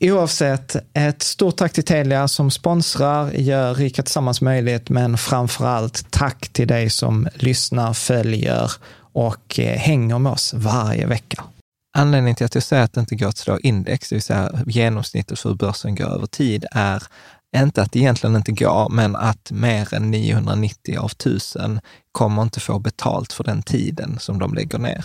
[0.00, 6.10] Oavsett, ett stort tack till Telia som sponsrar, gör Rika Tillsammans möjligt, men framför allt
[6.10, 8.72] tack till dig som lyssnar, följer
[9.12, 11.44] och eh, hänger med oss varje vecka.
[11.96, 14.52] Anledningen till att jag säger att det inte går att slå index, det vill säga
[14.66, 17.02] genomsnittet för hur börsen går över tid, är
[17.56, 21.80] inte att det egentligen inte går, men att mer än 990 av 1000
[22.12, 25.04] kommer inte få betalt för den tiden som de lägger ner.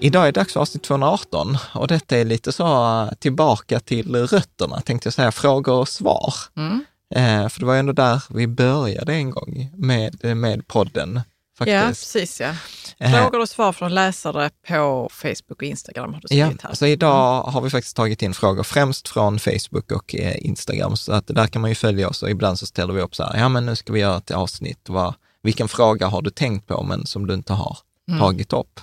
[0.00, 4.80] Idag är det dags för avsnitt 218 och detta är lite så tillbaka till rötterna,
[4.80, 6.34] tänkte jag säga, frågor och svar.
[6.56, 6.84] Mm.
[7.14, 11.20] Eh, för det var ändå där vi började en gång med, med podden.
[11.58, 11.74] Faktiskt.
[11.74, 12.50] Ja, precis ja.
[12.98, 16.74] Eh, Frågor och svar från läsare på Facebook och Instagram har du Ja, skrivit här.
[16.74, 21.12] så idag har vi faktiskt tagit in frågor främst från Facebook och eh, Instagram, så
[21.12, 23.38] att där kan man ju följa oss och ibland så ställer vi upp så här,
[23.38, 26.82] ja men nu ska vi göra ett avsnitt, vad, vilken fråga har du tänkt på
[26.82, 28.20] men som du inte har Mm.
[28.20, 28.80] tagit upp?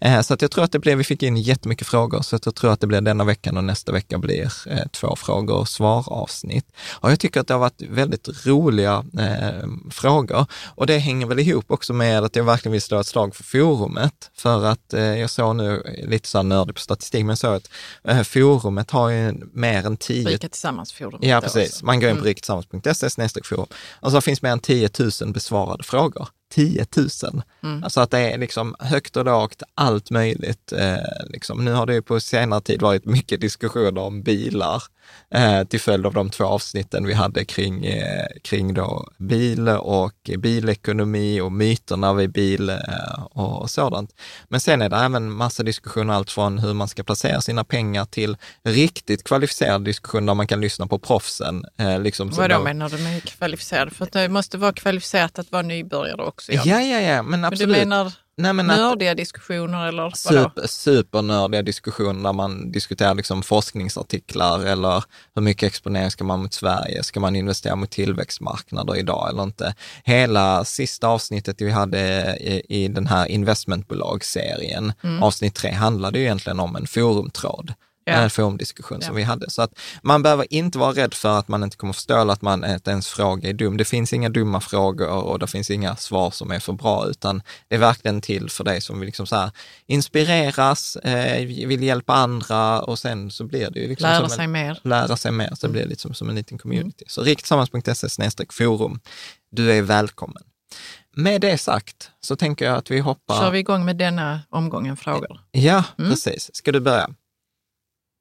[0.00, 2.46] Eh, Så att jag tror att det blev, vi fick in jättemycket frågor, så att
[2.46, 5.68] jag tror att det blir denna veckan och nästa vecka blir eh, två frågor och
[5.68, 6.66] svar-avsnitt.
[7.00, 11.38] Och jag tycker att det har varit väldigt roliga eh, frågor och det hänger väl
[11.38, 14.30] ihop också med att jag verkligen vill slå ett slag för forumet.
[14.36, 17.54] För att eh, jag såg nu, lite så här nördig på statistik, men jag såg
[17.54, 17.70] att
[18.04, 21.18] eh, forumet har ju mer än 10 Rika tillsammans forum.
[21.22, 21.68] Ja, precis.
[21.72, 21.84] också.
[21.86, 22.26] Man går in på Mm.
[22.28, 23.66] riketillsammans.se forum.
[24.00, 24.90] Och så finns mer än 10
[25.20, 26.28] 000 besvarade frågor.
[26.54, 27.42] 10 000.
[27.84, 30.72] Alltså att det är liksom högt och lågt, allt möjligt.
[30.72, 30.96] Eh,
[31.26, 31.64] liksom.
[31.64, 34.82] Nu har det ju på senare tid varit mycket diskussioner om bilar
[35.30, 40.30] eh, till följd av de två avsnitten vi hade kring, eh, kring då bil och
[40.38, 44.10] bilekonomi och myterna vid bil eh, och sådant.
[44.48, 48.04] Men sen är det även massa diskussioner, allt från hur man ska placera sina pengar
[48.04, 51.64] till riktigt kvalificerad diskussion där man kan lyssna på proffsen.
[51.78, 53.92] Eh, liksom, Vad då då- menar du med kvalificerad?
[53.92, 56.43] För att det måste vara kvalificerat att vara nybörjare också.
[56.48, 56.62] Ja.
[56.64, 57.76] Ja, ja, ja, men Men du absolut.
[57.78, 60.14] menar Nej, men att- nördiga diskussioner eller vadå?
[60.16, 65.04] super, supernördiga diskussioner där man diskuterar liksom forskningsartiklar eller
[65.34, 67.02] hur mycket exponering ska man mot Sverige?
[67.02, 69.74] Ska man investera mot tillväxtmarknader idag eller inte?
[70.04, 71.98] Hela sista avsnittet vi hade
[72.40, 75.22] i, i den här investmentbolagsserien, Mm.
[75.22, 77.74] avsnitt tre, handlade ju egentligen om en forumtråd.
[78.06, 78.28] Ja.
[78.28, 79.16] Forumdiskussion som Ja.
[79.16, 79.50] vi hade.
[79.50, 82.42] Så att man behöver inte vara rädd för att man inte kommer förstå eller att
[82.42, 83.76] man att ens fråga är dum.
[83.76, 87.42] Det finns inga dumma frågor och det finns inga svar som är för bra, utan
[87.68, 89.50] det är verkligen till för dig som vill liksom så här
[89.86, 94.44] inspireras, eh, vill hjälpa andra och sen så blir det ju liksom Lära som sig
[94.44, 94.80] en, mer.
[94.82, 97.04] lära sig mer, så det blir liksom som en liten community.
[97.08, 99.00] Så riktsammans.se forum,
[99.50, 100.42] du är välkommen.
[101.16, 103.40] Med det sagt så tänker jag att vi hoppar...
[103.40, 105.40] Kör vi igång med denna omgången frågor.
[105.50, 106.10] Ja, Mm.
[106.10, 106.50] precis.
[106.56, 107.10] Ska du börja?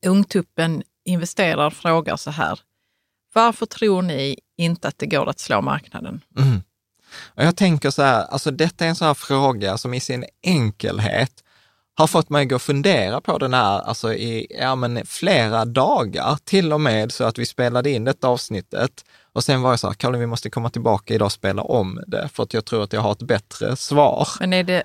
[0.05, 2.59] Ungtuppen investerar frågar så här.
[3.33, 6.21] Varför tror ni inte att det går att slå marknaden?
[6.37, 6.61] Mm.
[7.35, 10.25] Och jag tänker så här, alltså detta är en sån här fråga som i sin
[10.43, 11.43] enkelhet
[11.95, 15.65] har fått mig att gå och fundera på den här, alltså i ja, men flera
[15.65, 19.05] dagar, till och med så att vi spelade in detta avsnittet.
[19.33, 22.03] Och sen var jag så här, Kalle, vi måste komma tillbaka idag och spela om
[22.07, 24.27] det, för att jag tror att jag har ett bättre svar.
[24.39, 24.83] Men är det,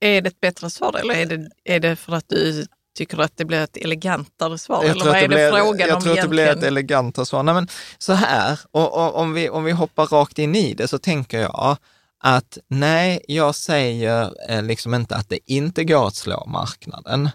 [0.00, 3.36] är det ett bättre svar eller är det, är det för att du tycker att
[3.36, 4.84] det blir ett elegantare svar?
[4.84, 6.72] eller vad är det, blir, frågan jag om tror att det blir ett egentligen?
[6.74, 7.42] elegantare svar.
[7.42, 10.88] Nej, men så här, och, och, om, vi, om vi hoppar rakt in i det
[10.88, 11.76] så tänker jag
[12.22, 17.30] att nej, jag säger eh, liksom inte att det inte går att slå marknaden.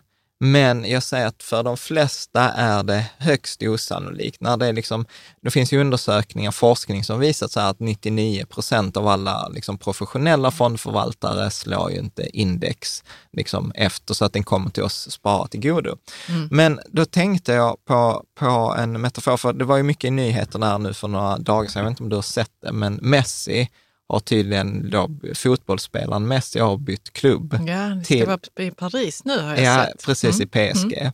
[0.51, 4.41] Men jag säger att för de flesta är det högst osannolikt.
[4.41, 5.05] När det, är liksom,
[5.41, 10.51] det finns ju undersökningar, forskning som visat så att 99 procent av alla liksom professionella
[10.51, 15.61] fondförvaltare slår ju inte index liksom efter så att den kommer till oss sparat till
[15.61, 15.97] godo.
[16.51, 20.65] Men då tänkte jag på, på en metafor, för det var ju mycket i nyheterna
[20.65, 22.99] här nu för några dagar sedan, jag vet inte om du har sett det, men
[23.01, 23.69] Messi
[24.07, 27.53] har tydligen, då, fotbollsspelaren Messi har bytt klubb.
[27.67, 30.05] Ja, det ska till- vara i Paris nu har jag Ja, sett.
[30.05, 31.11] precis i PSG.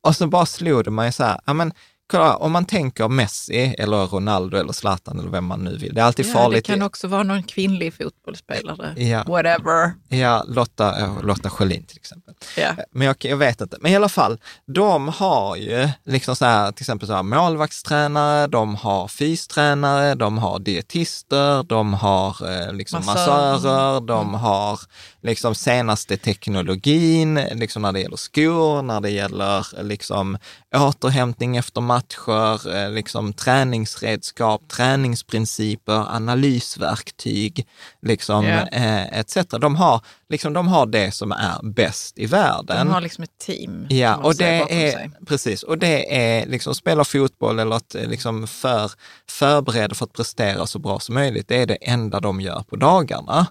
[0.00, 1.72] Och så bara slog det mig så här, ja men
[2.10, 6.00] kolla, om man tänker Messi eller Ronaldo eller Zlatan eller vem man nu vill, det
[6.00, 6.66] är alltid Ja, det farligt.
[6.66, 8.94] kan också vara någon kvinnlig fotbollsspelare.
[9.02, 9.24] Ja.
[9.26, 9.92] Whatever.
[10.08, 12.34] Ja, Lotta, äh, Lotta Schelin till exempel.
[12.56, 12.70] Ja.
[12.90, 13.76] Men jag, jag vet inte.
[13.80, 18.46] Men i alla fall, de har ju liksom så här, till exempel så här målvaktstränare,
[18.46, 23.52] de har fystränare, de har dietister, de har eh, liksom Massörer.
[23.52, 24.80] massörer, de har
[25.22, 30.38] liksom senaste teknologin, liksom när det gäller skor, när det gäller eh, liksom
[30.76, 37.66] återhämtning efter matcher, eh, liksom träningsredskap, träningsprinciper, analysverktyg,
[38.02, 39.36] liksom eh, etc.
[39.60, 42.86] De har, liksom, de har det som är bäst i världen.
[42.86, 43.86] De har liksom ett team.
[43.90, 45.10] Ja, och det är, sig.
[45.26, 48.90] precis, och det är liksom spela fotboll eller att eh, liksom för,
[49.28, 51.48] förbereda för att prestera så bra som möjligt.
[51.48, 53.46] Det är det enda de gör på dagarna.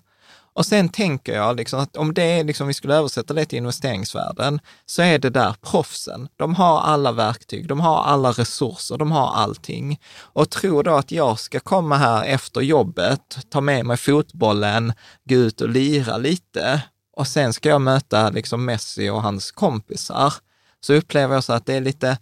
[0.54, 3.58] Och sen tänker jag liksom att om det är liksom, vi skulle översätta det till
[3.58, 6.28] investeringsvärlden, så är det där proffsen.
[6.36, 10.00] De har alla verktyg, de har alla resurser, de har allting.
[10.16, 14.94] Och tror då att jag ska komma här efter jobbet, ta med mig fotbollen,
[15.30, 16.82] gå ut och lira lite
[17.16, 20.34] och sen ska jag möta liksom Messi och hans kompisar,
[20.80, 22.18] så upplever jag så att det är lite,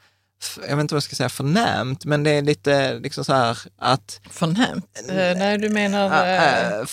[0.67, 3.57] jag vet inte vad jag ska säga, förnämt, men det är lite liksom så här
[3.77, 5.01] att Förnämt.
[5.09, 6.05] Eh, nej, du menar...
[6.05, 6.85] Äh, eh, äh,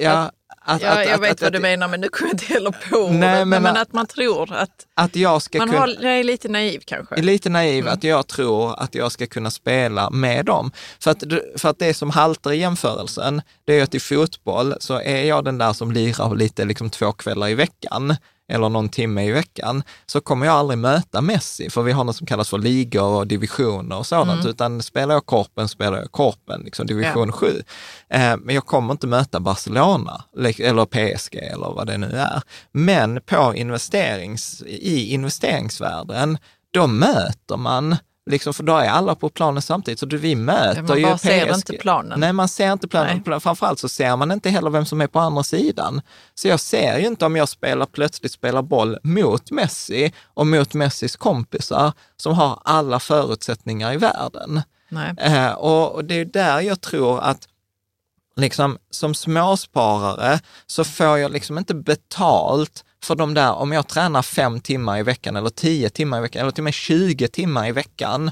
[0.00, 0.30] ja,
[0.68, 2.70] att, ja, att, jag att, vet vad du menar, men nu kommer jag inte heller
[2.90, 4.70] på Nej, men- Men, att man tror att...
[4.94, 5.80] att jag ska Man kunna...
[5.80, 7.14] har, jag är lite naiv kanske.
[7.16, 10.70] är lite naiv att jag tror att jag ska kunna spela med dem.
[11.00, 11.22] För att,
[11.56, 15.44] för att det som haltar i jämförelsen, det är att i fotboll så är jag
[15.44, 18.16] den där som lirar lite liksom två kvällar i veckan
[18.48, 22.16] eller någon timme i veckan, så kommer jag aldrig möta Messi, för vi har något
[22.16, 26.60] som kallas för ligor och divisioner och sådant, utan spelar jag korpen, spelar jag korpen,
[26.64, 27.62] liksom division 7.
[28.10, 32.42] Eh, men jag kommer inte möta Barcelona le- eller PSG eller vad det nu är.
[32.72, 36.38] Men på investerings, i investeringsvärlden,
[36.70, 37.96] då möter man,
[38.28, 41.18] liksom, för då är alla på planen samtidigt, så du, vi möter man ju bara
[41.18, 41.54] ser PSG.
[41.54, 42.20] inte planen.
[42.20, 43.22] Nej, man ser inte planen.
[43.26, 43.40] Nej.
[43.40, 46.00] Framförallt så ser man inte heller vem som är på andra sidan.
[46.34, 50.74] Så jag ser ju inte om jag spelar, plötsligt spelar boll mot Messi och mot
[50.74, 54.62] Messis kompisar som har alla förutsättningar i världen.
[55.18, 57.48] Eh, och, och det är där jag tror att
[58.36, 64.22] liksom, som småsparare så får jag liksom inte betalt för de där, om jag tränar
[64.22, 67.68] fem timmar i veckan eller tio timmar i veckan eller till och med 20 timmar
[67.68, 68.30] i veckan,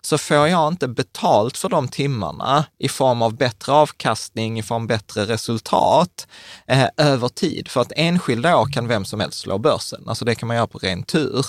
[0.00, 4.82] så får jag inte betalt för de timmarna i form av bättre avkastning, i form
[4.82, 6.26] av bättre resultat
[6.66, 7.68] eh, över tid.
[7.68, 10.04] För att enskilda år kan vem som helst slå börsen.
[10.06, 11.46] Alltså det kan man göra på ren tur.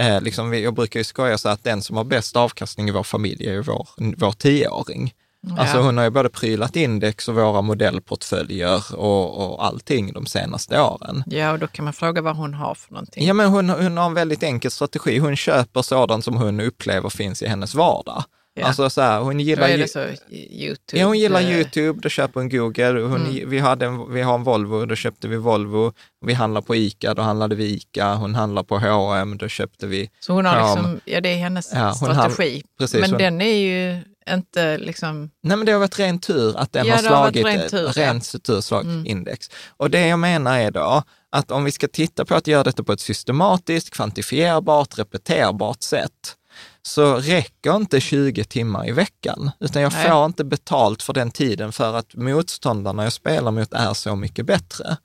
[0.00, 3.02] Eh, liksom, jag brukar ju skoja så att den som har bäst avkastning i vår
[3.02, 5.12] familj är ju vår, vår tioåring.
[5.48, 5.56] Ja.
[5.58, 10.80] Alltså hon har ju både prylat index och våra modellportföljer och, och allting de senaste
[10.80, 11.24] åren.
[11.26, 13.26] Ja, och då kan man fråga vad hon har för någonting.
[13.26, 15.18] Ja, men hon, hon har en väldigt enkel strategi.
[15.18, 18.24] Hon köper sådant som hon upplever finns i hennes vardag.
[18.58, 18.66] Ja.
[18.66, 19.68] Alltså så här, hon gillar...
[19.68, 21.00] är det så, YouTube?
[21.00, 23.00] Ja, hon gillar YouTube, då köper hon Google.
[23.00, 23.50] Hon, mm.
[23.50, 25.92] vi, hade en, vi har en Volvo, då köpte vi Volvo.
[26.26, 28.14] Vi handlar på ICA, då handlade vi ICA.
[28.14, 31.72] Hon handlar på H&M, då köpte vi Så hon har liksom, ja det är hennes
[31.74, 32.52] ja, strategi.
[32.52, 35.30] Hand, precis, men hon, den är ju inte liksom...
[35.42, 37.88] Nej, men det har varit ren tur att den ja, har slagit har rent tur,
[37.88, 38.38] rent ja.
[38.38, 39.06] tur slagit mm.
[39.06, 39.50] index.
[39.76, 42.84] Och det jag menar är då att om vi ska titta på att göra detta
[42.84, 46.36] på ett systematiskt, kvantifierbart, repeterbart sätt,
[46.82, 50.08] så räcker inte 20 timmar i veckan, utan jag Nej.
[50.08, 54.46] får inte betalt för den tiden för att motståndarna jag spelar mot är så mycket
[54.46, 54.96] bättre.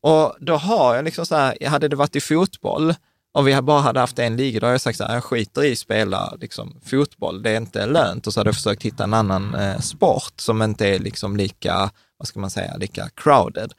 [0.00, 2.94] Och då har jag liksom så här, hade det varit i fotboll,
[3.32, 5.64] om vi bara hade haft en liga, då hade jag sagt så här, jag skiter
[5.64, 8.26] i att spela liksom, fotboll, det är inte lönt.
[8.26, 11.90] Och så hade jag försökt hitta en annan eh, sport som inte är liksom lika,
[12.18, 13.72] vad ska man säga, lika crowded.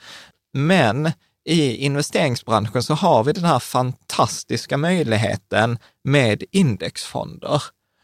[0.54, 1.12] Men
[1.46, 7.64] i investeringsbranschen så har vi den här fantastiska möjligheten med indexfonder.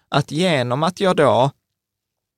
[0.10, 1.52] Att genom att jag då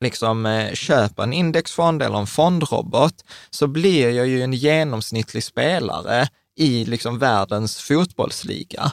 [0.04, 6.28] liksom eh, köper en indexfond eller en fondrobot så blir jag ju en genomsnittlig spelare
[6.58, 8.92] i liksom världens fotbollsliga.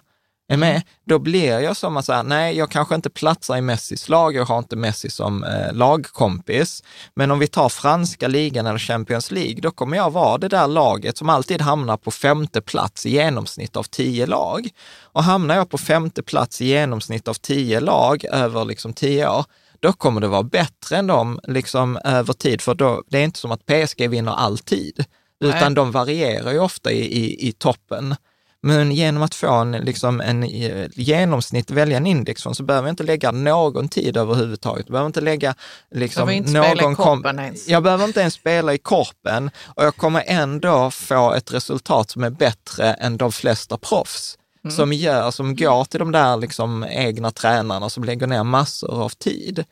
[0.48, 4.08] Är med, då blir jag som att säga, nej, jag kanske inte platsar i Messis
[4.08, 6.82] lag, jag har inte Messi som eh, lagkompis.
[7.14, 10.68] Men om vi tar franska ligan eller Champions League, då kommer jag vara det där
[10.68, 14.68] laget som alltid hamnar på femte plats i genomsnitt av tio lag.
[15.02, 19.44] Och hamnar jag på femte plats i genomsnitt av tio lag över liksom tio år,
[19.80, 23.38] då kommer det vara bättre än dem liksom över tid, för då, det är inte
[23.38, 25.04] som att PSG vinner alltid,
[25.40, 25.74] utan nej.
[25.74, 28.14] de varierar ju ofta i, i, i toppen.
[28.64, 32.92] Men genom att få en, liksom en eh, genomsnitt, välja en indexfond, så behöver jag
[32.92, 34.86] inte lägga någon tid överhuvudtaget.
[34.86, 35.54] Jag behöver inte lägga
[35.90, 37.68] liksom, inte någon kom ens.
[37.68, 42.24] Jag behöver inte ens spela i korpen och jag kommer ändå få ett resultat som
[42.24, 44.38] är bättre än de flesta proffs.
[44.64, 44.76] Mm.
[44.76, 49.08] Som gör, som går till de där liksom egna tränarna som lägger ner massor av
[49.08, 49.64] tid.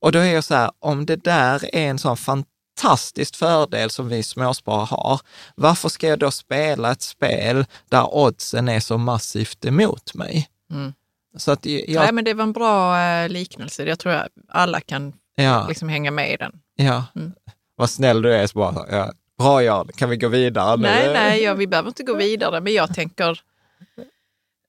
[0.00, 3.90] Och då är jag så här, om det där är en sån fantastisk fantastisk fördel
[3.90, 5.20] som vi småsparare har.
[5.54, 10.48] Varför ska jag då spela ett spel där oddsen är så massivt emot mig?
[10.70, 10.92] Mm.
[11.36, 12.02] Så att jag...
[12.02, 13.84] Nej, men det var en bra eh, liknelse.
[13.84, 15.66] Jag tror att alla kan ja.
[15.68, 16.52] liksom hänga med i den.
[16.76, 17.32] Ja, mm.
[17.76, 18.46] vad snäll du är.
[18.46, 19.12] Så bara, ja.
[19.38, 20.82] Bra Jan, kan vi gå vidare nu?
[20.82, 23.40] Nej, nej, ja, vi behöver inte gå vidare, men jag tänker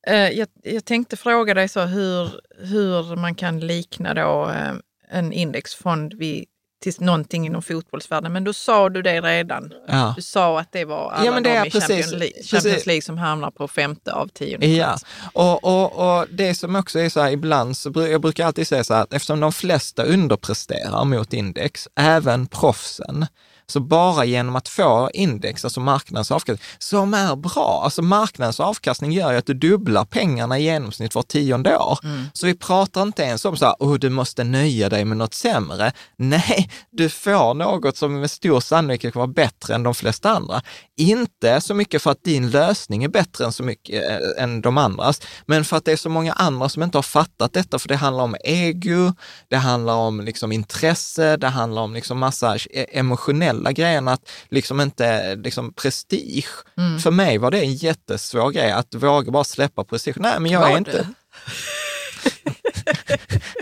[0.08, 4.74] eh, jag, jag, tänkte fråga dig så hur, hur man kan likna då eh,
[5.10, 6.46] en indexfond vid
[6.82, 9.74] till någonting inom fotbollsvärlden, men då sa du det redan.
[9.88, 10.14] Ja.
[10.16, 12.86] Du sa att det var alla ja, men det är i precis, Champions, League, Champions
[12.86, 14.98] League som hamnar på femte av tionde Ja,
[15.34, 18.84] och, och, och det som också är så här ibland, så jag brukar alltid säga
[18.84, 23.26] så här att eftersom de flesta underpresterar mot index, även proffsen,
[23.72, 27.82] så bara genom att få index, alltså marknadens avkastning, som är bra.
[27.84, 32.00] Alltså marknadens avkastning gör ju att du dubblar pengarna i genomsnitt var tionde år.
[32.04, 32.26] Mm.
[32.34, 35.34] Så vi pratar inte ens om så här, oh, du måste nöja dig med något
[35.34, 35.92] sämre.
[36.18, 40.62] Nej, du får något som med stor sannolikhet kommer vara bättre än de flesta andra.
[40.98, 44.78] Inte så mycket för att din lösning är bättre än, så mycket, äh, än de
[44.78, 47.88] andras, men för att det är så många andra som inte har fattat detta, för
[47.88, 49.14] det handlar om ego,
[49.50, 52.58] det handlar om liksom intresse, det handlar om liksom massa
[52.92, 56.50] emotionella alla grejen att liksom inte, liksom prestige.
[56.78, 57.00] Mm.
[57.00, 60.16] För mig var det en jättesvår grej att våga bara släppa prestige.
[60.20, 61.08] Nej, men jag var är inte...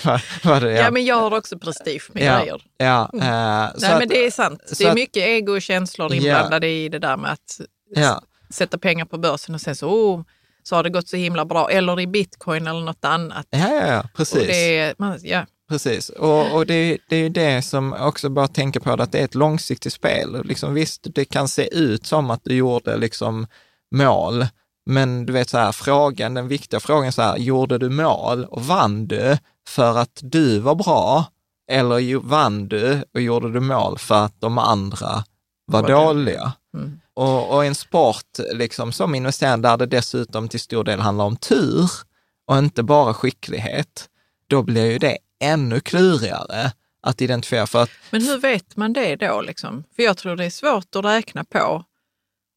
[0.03, 0.81] var, var det, ja.
[0.83, 0.91] ja.
[0.91, 2.61] men jag har också prestige med ja, grejer.
[2.77, 3.25] Ja, mm.
[3.25, 4.73] äh, Nej, att, men det är sant.
[4.77, 6.73] Det är mycket ego och känslor inblandade ja.
[6.73, 7.61] i det där med att
[7.95, 8.21] ja.
[8.49, 10.23] sätta pengar på börsen och sen så, oh,
[10.63, 11.69] så har det gått så himla bra.
[11.69, 13.47] Eller i bitcoin eller något annat.
[13.49, 14.47] Ja, ja, ja precis.
[14.47, 15.45] Det, man, ja.
[15.69, 19.19] Precis, och, och det, det är det som också bara tänker på det, att det
[19.19, 20.41] är ett långsiktigt spel.
[20.43, 23.47] Liksom, visst, det kan se ut som att du gjorde liksom
[23.95, 24.45] mål,
[24.85, 28.65] men du vet så här, frågan, den viktiga frågan så här, gjorde du mål och
[28.65, 31.25] vann du för att du var bra?
[31.71, 35.23] Eller vann du och gjorde du mål för att de andra
[35.65, 36.53] var, var dåliga?
[36.77, 36.99] Mm.
[37.13, 41.35] Och, och en sport liksom, som investerare där det dessutom till stor del handlar om
[41.35, 41.91] tur
[42.47, 44.09] och inte bara skicklighet,
[44.47, 47.67] då blir ju det ännu klurigare att identifiera.
[47.67, 49.41] För att, Men hur vet man det då?
[49.41, 49.83] Liksom?
[49.95, 51.83] För jag tror det är svårt att räkna på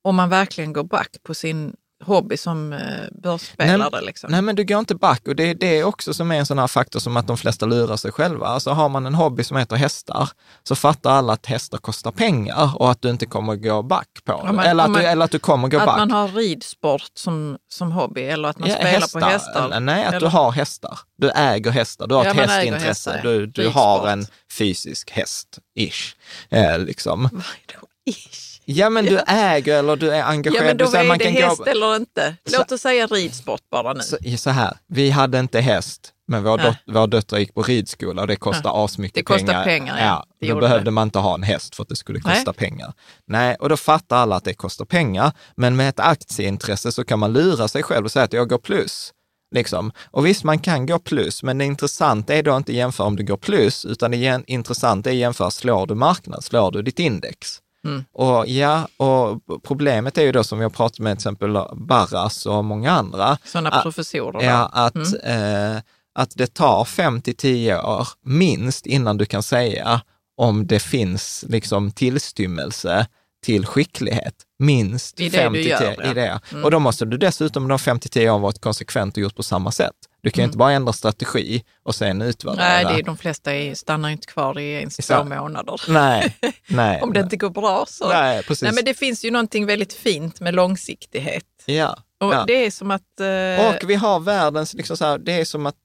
[0.05, 2.79] om man verkligen går back på sin hobby som eh,
[3.23, 3.89] börsspelare.
[3.93, 4.31] Nej, liksom.
[4.31, 6.59] nej, men du går inte back och det är det också som är en sån
[6.59, 8.47] här faktor som att de flesta lurar sig själva.
[8.47, 10.29] Alltså har man en hobby som heter hästar,
[10.63, 14.33] så fattar alla att hästar kostar pengar och att du inte kommer gå back på
[14.33, 14.39] det.
[14.45, 15.97] Ja, men- eller, att man- du, eller att du kommer gå att back.
[15.99, 19.81] man har ridsport som, som hobby eller att man Ja, spelar på hästar.
[19.81, 20.99] Nej, att du Eller- har hästar.
[21.19, 22.07] Du äger hästar.
[22.07, 22.87] Du har Ja, ett hästintresse.
[23.11, 23.21] hästar.
[23.23, 24.27] Du, du har en
[24.59, 26.15] fysisk häst-ish.
[26.51, 27.23] Eh, liksom.
[27.33, 28.52] Vad är då ish?
[28.64, 30.66] Ja, men du äger eller du är Ja, engagerad.
[30.66, 32.37] men då är man det kan häst gå, eller inte.
[32.52, 34.00] Låt oss säga ridsport bara nu.
[34.00, 36.66] så, så här, vi hade inte häst, men vår, Nej.
[36.66, 39.64] dot, vår döttrar gick på ridskola och det kostar asmycket Det kostar pengar.
[39.64, 40.25] pengar, ja.
[40.40, 40.90] Det då behövde det.
[40.90, 42.35] man inte ha en häst för att det skulle Nej.
[42.35, 42.92] kosta pengar.
[43.26, 45.33] Nej, och då fattar alla att det kostar pengar.
[45.57, 48.59] Men med ett aktieintresse så kan man lura sig själv och säga att jag går
[48.59, 49.12] plus.
[49.54, 49.92] Liksom.
[50.11, 53.25] Och visst, man kan gå plus, men det intressanta är då inte jämföra om du
[53.25, 57.59] går plus, utan det intressanta är att jämföra, slår du marknad, slår du ditt index?
[57.85, 58.05] Mm.
[58.12, 62.65] Och ja, och problemet är ju då som har pratat med till exempel Barras och
[62.65, 64.43] många andra, Sådana professorer.
[64.43, 65.77] Ja, att, eh,
[66.15, 70.01] att det tar 5 till 10 år minst innan du kan säga
[70.37, 73.07] om det finns liksom tillstymmelse
[73.45, 74.35] till skicklighet.
[74.59, 76.11] Minst I det 5 du till gör, 10 ja.
[76.11, 76.41] i det.
[76.65, 79.43] Och då måste du dessutom de 5 till 10 åren varit konsekvent och gjort på
[79.43, 79.97] samma sätt.
[80.23, 82.64] Du kan ju inte bara ändra strategi och sen utvärdera.
[82.64, 85.81] Nej, det är, de flesta är, stannar inte kvar i ens två månader.
[85.88, 86.37] nej,
[86.69, 87.02] nej.
[87.02, 88.09] Om det inte går bra så.
[88.09, 88.62] Nej, precis.
[88.62, 91.45] Nej, men det finns ju någonting väldigt fint med långsiktighet.
[91.67, 91.97] ja.
[92.21, 92.45] Och ja.
[92.47, 93.21] Det är som att...
[93.21, 95.76] eh, Och vi har världens, liksom så här, det är som att,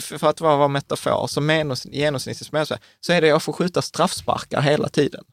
[0.00, 2.64] för att vara metafor, som genomsn- genomsnittlig
[3.00, 5.24] så är det jag får skjuta straffsparkar hela tiden.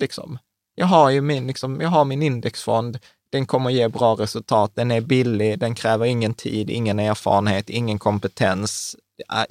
[0.00, 0.38] Liksom.
[0.74, 2.98] Jag har ju min, liksom, jag har min indexfond,
[3.30, 7.98] den kommer ge bra resultat, den är billig, den kräver ingen tid, ingen erfarenhet, ingen
[7.98, 8.96] kompetens,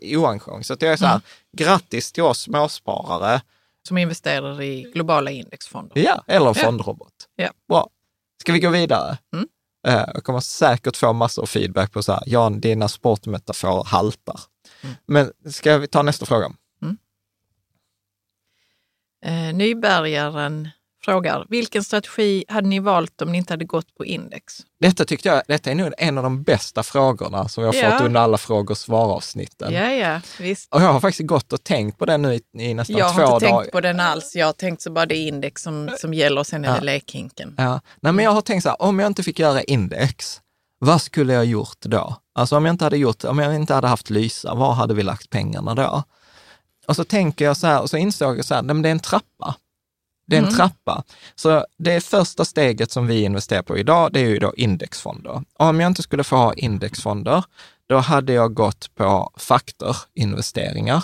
[0.01, 0.63] oengagemang.
[0.63, 1.21] Så att jag är så här,
[1.57, 3.41] grattis till oss småsparare,
[3.88, 5.98] som investerar i globala indexfonder.
[6.01, 7.13] ja, eller fondrobot.
[7.36, 7.50] Ja.
[7.67, 7.89] Bra.
[8.41, 9.17] Ska vi gå vidare?
[9.33, 9.48] Mm.
[9.88, 14.39] Eh, Jag kommer säkert få massor av feedback på så här, Jan, dina sportmetaforer haltar.
[14.81, 14.95] Mm.
[15.05, 16.51] Men ska vi ta nästa fråga?
[19.25, 20.69] Eh, Nybärgaren
[21.05, 24.53] frågar, vilken strategi hade ni valt om ni inte hade gått på index?
[24.79, 27.91] Detta tyckte jag, detta är nog en av de bästa frågorna som jag Ja.
[27.91, 29.73] fått under alla frågor och svar-avsnitten.
[29.73, 30.73] Ja, ja, visst.
[30.73, 33.21] Och jag har faktiskt gått och tänkt på det nu i, i nästan Jag två
[33.21, 33.61] har inte dagar.
[33.61, 34.35] tänkt på den alls.
[34.35, 36.75] Jag har tänkt så bara det är index som, som gäller och sen är Ja.
[36.79, 37.53] det lekhinken.
[37.57, 37.81] Ja.
[38.01, 40.41] Nej, men jag har tänkt så här, om jag inte fick göra index,
[40.79, 42.15] vad skulle jag gjort då?
[42.35, 45.03] Alltså om jag inte hade gjort, om jag inte hade haft Lysa, var hade vi
[45.03, 46.03] lagt pengarna då?
[46.88, 48.89] Och så tänker jag så här, och så insåg jag så här, nej, men det
[48.89, 49.55] är en trappa.
[50.29, 51.03] Det är en trappa.
[51.35, 55.43] Så det första steget som vi investerar på idag, det är ju då indexfonder.
[55.57, 57.43] Om jag inte skulle få ha indexfonder,
[57.89, 61.03] då hade jag gått på faktorinvesteringar,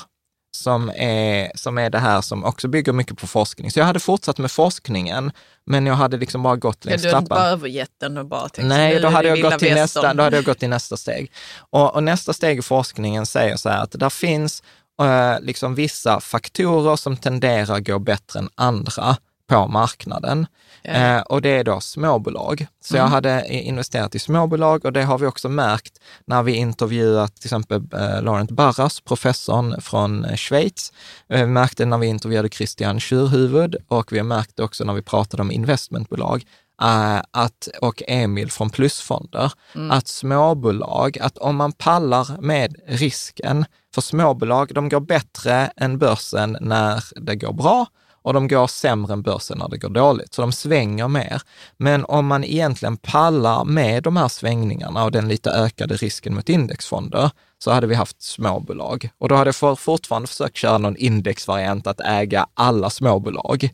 [0.56, 3.72] som är, som är det här som också bygger mycket på forskning.
[3.72, 5.32] Så jag hade fortsatt med forskningen,
[5.66, 7.44] men jag hade liksom bara gått längs du har inte trappan.
[7.44, 10.24] bara övergett den och bara tänkt Nej, då hade, det jag gått till nästa, då
[10.24, 11.32] hade jag gått till nästa steg.
[11.58, 14.64] Och, och nästa steg i forskningen säger så här att där finns
[15.02, 20.48] eh, liksom vissa faktorer som tenderar att gå bättre än andra på marknaden.
[20.84, 21.18] Mm.
[21.18, 22.68] Eh, och det är då småbolag.
[22.82, 26.56] Så jag hade i- investerat i småbolag och det har vi också märkt när vi
[26.56, 30.94] intervjuat till exempel eh, Laurent Barras, professorn från eh, Schweiz.
[31.28, 35.52] Vi märkte när vi intervjuade Christian Schürhuvud och vi märkte också när vi pratade om
[35.52, 36.44] investmentbolag
[36.82, 39.52] eh, att, och Emil från Plusfonder,
[39.92, 46.58] att småbolag, att om man pallar med risken, för småbolag, de går bättre än börsen
[46.62, 47.86] när det går bra
[48.22, 51.42] och de går sämre än börsen när det går dåligt, så de svänger mer.
[51.78, 56.50] Men om man egentligen pallar med de här svängningarna och den lite ökade risken mot
[56.50, 59.10] indexfonder, så hade vi haft småbolag.
[59.18, 63.70] Och då hade jag fortfarande försökt köra någon indexvariant att äga alla småbolag.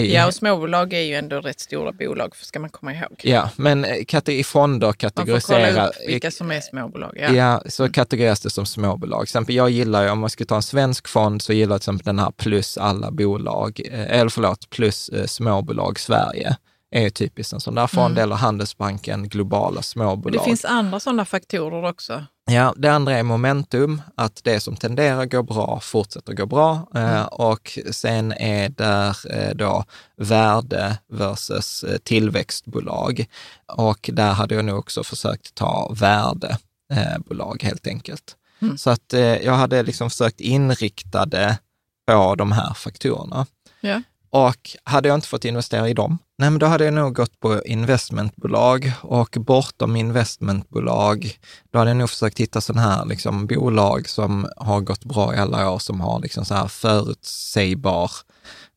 [0.00, 3.20] Ja, och småbolag är ju ändå rätt stora bolag, ska man komma ihåg.
[3.22, 5.70] Ja, men eh, i fonder Man får kategoriserar...
[5.70, 7.16] kolla upp vilka som är småbolag.
[7.20, 7.32] Ja.
[7.32, 7.62] Ja.
[7.66, 9.20] så kategoriseras det som småbolag.
[9.20, 11.80] Till exempel, jag gillar ju, om man ska ta en svensk fond, så gillar jag
[11.80, 16.56] till exempel den här plus alla bolag, eh, eller förlåt, plus eh, småbolag Sverige
[16.90, 20.40] är typiskt en sån där fond, eller Handelsbanken globala Men småbolag.
[20.40, 22.24] det finns andra sådana faktorer också.
[22.50, 26.88] Ja, det andra är momentum, att det som tenderar att gå bra fortsätter gå bra.
[26.94, 29.84] Eh, och sen är där eh, då
[30.16, 33.26] värde versus eh, tillväxtbolag.
[33.66, 38.36] Och där hade jag nog också försökt ta värdebolag helt enkelt.
[38.76, 41.58] Så att jag hade liksom försökt inrikta det
[42.06, 43.46] på de här faktorerna.
[43.80, 44.02] Ja.
[44.34, 47.40] Och hade jag inte fått investera i dem, nej men då hade jag nog gått
[47.40, 51.38] på investmentbolag och bortom investmentbolag,
[51.70, 55.38] då hade jag nog försökt hitta sådana här liksom, bolag som har gått bra i
[55.38, 58.10] alla år, som har liksom så här förutsägbar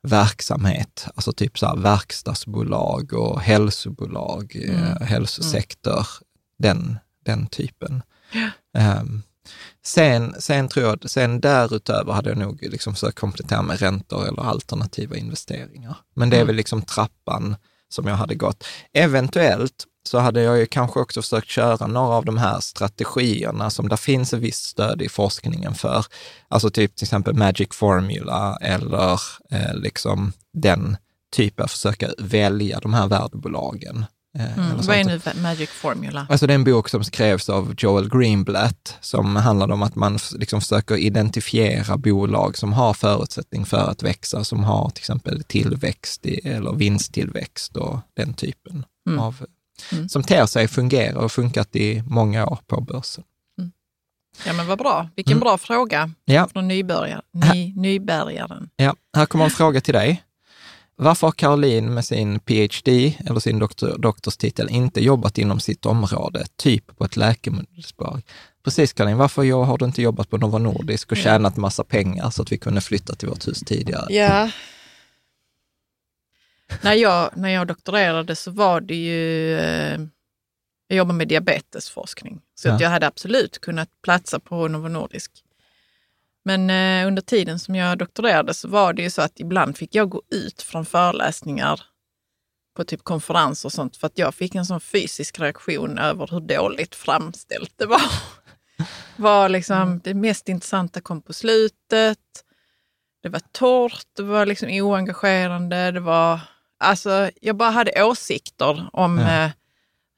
[0.04, 4.84] verksamhet, alltså typ så här verkstadsbolag och hälsobolag, mm.
[4.84, 6.08] eh, hälsosektor,
[6.60, 8.02] den, den typen.
[8.34, 9.02] Yeah.
[9.02, 9.24] Um,
[9.88, 14.41] sen, sen tror jag, sen därutöver hade jag nog liksom försökt komplettera med räntor eller
[14.41, 15.97] alternativa investeringar.
[16.15, 16.47] Men det är mm.
[16.47, 17.56] väl liksom trappan
[17.89, 18.63] som jag hade gått.
[18.93, 23.89] Eventuellt så hade jag ju kanske också försökt köra några av de här strategierna som
[23.89, 26.06] det finns ett visst stöd i forskningen för.
[26.47, 29.21] Alltså typ till exempel Magic Formula eller
[29.52, 30.97] eh, liksom den
[31.36, 34.06] typen, försöka välja de här värdebolagen.
[34.39, 36.28] Eh, mm, vad är nu Magic Formula?
[36.30, 40.19] Alltså det är en bok som skrevs av Joel Greenblatt som handlar om att man
[40.36, 46.26] liksom försöker identifiera bolag som har förutsättning för att växa, som har till exempel tillväxt
[46.26, 49.19] eller vinsttillväxt och den typen mm.
[49.19, 49.45] av
[49.91, 50.10] mm.
[50.10, 53.23] som ter sig fungera och funkat i många år på börsen.
[53.60, 53.71] Mm.
[54.45, 55.41] Ja men vad bra, vilken mm.
[55.41, 56.47] bra fråga ja.
[56.54, 58.69] från nybörjare, ny, nybörjaren.
[58.76, 60.23] Ja, här kommer en fråga till dig.
[61.00, 66.46] Varför har Caroline med sin PhD eller sin doktor, doktorstitel inte jobbat inom sitt område,
[66.56, 68.22] typ på ett läkemedelsbolag?
[68.64, 72.42] Precis Caroline, varför har du inte jobbat på Novo Nordisk och tjänat massa pengar så
[72.42, 74.06] att vi kunde flytta till vårt hus tidigare?
[74.14, 74.50] Ja,
[76.82, 80.00] när, jag, när jag doktorerade så var det ju, eh,
[80.88, 82.42] jag jobbade med diabetesforskning.
[82.56, 82.74] Så ja.
[82.74, 85.32] att jag hade absolut kunnat platsa på Novo Nordisk.
[86.48, 89.96] Men eh, under tiden som jag doktorerade så var det ju så att ibland fick
[89.96, 91.82] jag gå ut från föreläsningar
[92.76, 96.40] på typ konferenser och sånt för att jag fick en sån fysisk reaktion över hur
[96.40, 98.12] dåligt framställt det var.
[99.16, 100.02] var liksom, mm.
[100.04, 102.20] Det mest intressanta kom på slutet.
[103.24, 106.40] Det var torrt, det var liksom oengagerande, det var
[106.80, 109.44] Alltså, jag bara hade åsikter om ja.
[109.44, 109.52] eh,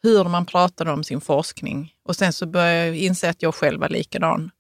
[0.04, 1.94] hur man pratade om sin forskning.
[2.06, 4.52] Och sen så började jag inse att jag själv var likadan.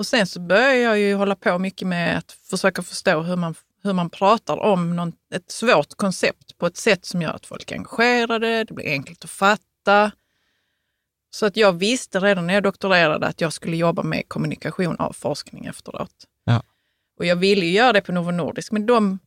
[0.00, 3.54] Och sen så började jag ju hålla på mycket med att försöka förstå hur man,
[3.82, 7.70] hur man pratar om någon, ett svårt koncept på ett sätt som gör att folk
[7.70, 10.12] är engagerade, det blir enkelt att fatta.
[11.30, 15.12] Så att jag visste redan när jag doktorerade att jag skulle jobba med kommunikation av
[15.12, 16.14] forskning efteråt.
[16.44, 16.62] Ja.
[17.18, 19.18] Och jag ville ju göra det på Novo Nordisk, men de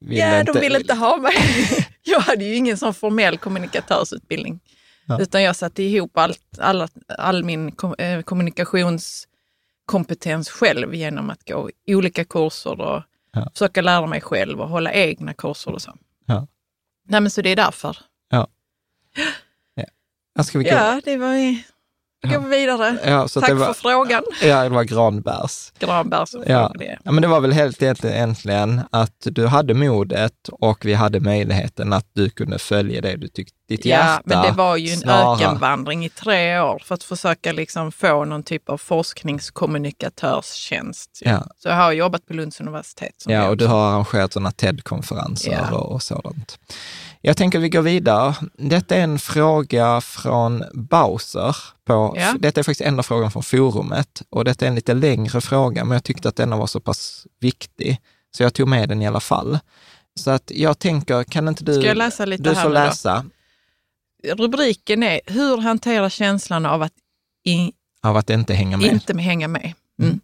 [0.00, 0.52] Vill ja, inte...
[0.52, 1.34] de ville inte ha mig.
[2.02, 4.60] jag hade ju ingen sån formell kommunikatörsutbildning.
[5.06, 5.20] Ja.
[5.20, 7.94] Utan jag satte ihop allt, all, all min kom,
[9.86, 13.50] kommunikationskompetens själv genom att gå olika kurser och ja.
[13.52, 15.96] försöka lära mig själv och hålla egna kurser och så.
[16.26, 16.46] Ja.
[17.08, 17.96] Nej, men så det är därför.
[18.30, 18.48] Ja.
[20.34, 20.70] Ja, ska vi gå?
[20.70, 21.34] ja det var
[22.22, 22.98] går vidare.
[23.04, 24.22] Ja, Tack var, för frågan.
[24.42, 25.72] Ja, det var granbärs.
[25.78, 26.72] Granbärs ja.
[27.04, 31.92] Ja, men det var väl helt egentligen att du hade modet och vi hade möjligheten
[31.92, 34.22] att du kunde följa det du tyckte, ditt ja, hjärta.
[34.24, 35.34] Ja, men det var ju en snarare.
[35.34, 41.20] ökenvandring i tre år för att försöka liksom få någon typ av forskningskommunikatörstjänst.
[41.24, 41.46] Ja.
[41.58, 43.24] Så jag har jobbat på Lunds universitet.
[43.26, 46.58] Ja, och du har arrangerat sådana TED-konferenser och, och sådant.
[47.26, 48.34] Jag tänker vi går vidare.
[48.58, 51.56] Detta är en fråga från Bowser.
[51.84, 52.34] På, ja.
[52.38, 55.92] Detta är faktiskt enda frågan från forumet och detta är en lite längre fråga, men
[55.92, 58.00] jag tyckte att denna var så pass viktig,
[58.36, 59.58] så jag tog med den i alla fall.
[60.20, 61.74] Så att jag tänker, kan inte du...
[61.74, 63.24] Ska jag läsa lite du här får läsa.
[64.22, 64.34] Då?
[64.34, 66.94] Rubriken är Hur hantera känslan av att,
[67.44, 68.86] i, av att inte hänga med?
[68.86, 69.72] Inte hänga med.
[69.98, 70.10] Mm.
[70.10, 70.20] Mm.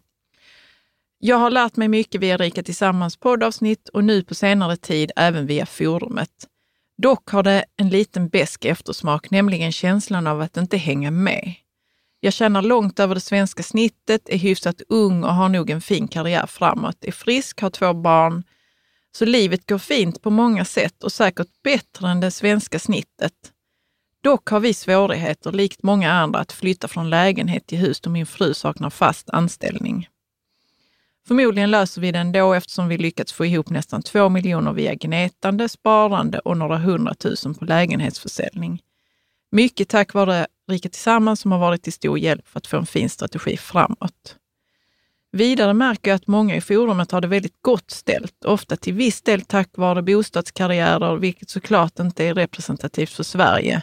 [1.19, 5.45] Jag har lärt mig mycket via Rika Tillsammans poddavsnitt och nu på senare tid även
[5.45, 6.47] via forumet.
[6.97, 11.53] Dock har det en liten besk eftersmak, nämligen känslan av att inte hänga med.
[12.19, 16.07] Jag tjänar långt över det svenska snittet, är hyfsat ung och har nog en fin
[16.07, 18.43] karriär framåt, är frisk, har två barn.
[19.11, 23.33] Så livet går fint på många sätt och säkert bättre än det svenska snittet.
[24.23, 28.25] Dock har vi svårigheter, likt många andra, att flytta från lägenhet till hus då min
[28.25, 30.07] fru saknar fast anställning.
[31.27, 35.69] Förmodligen löser vi det ändå eftersom vi lyckats få ihop nästan två miljoner via gnetande,
[35.69, 38.81] sparande och några hundratusen på lägenhetsförsäljning.
[39.51, 42.85] Mycket tack vare Rika Tillsammans som har varit till stor hjälp för att få en
[42.85, 44.37] fin strategi framåt.
[45.31, 49.21] Vidare märker jag att många i forumet har det väldigt gott ställt, ofta till viss
[49.21, 53.81] del tack vare bostadskarriärer, vilket såklart inte är representativt för Sverige.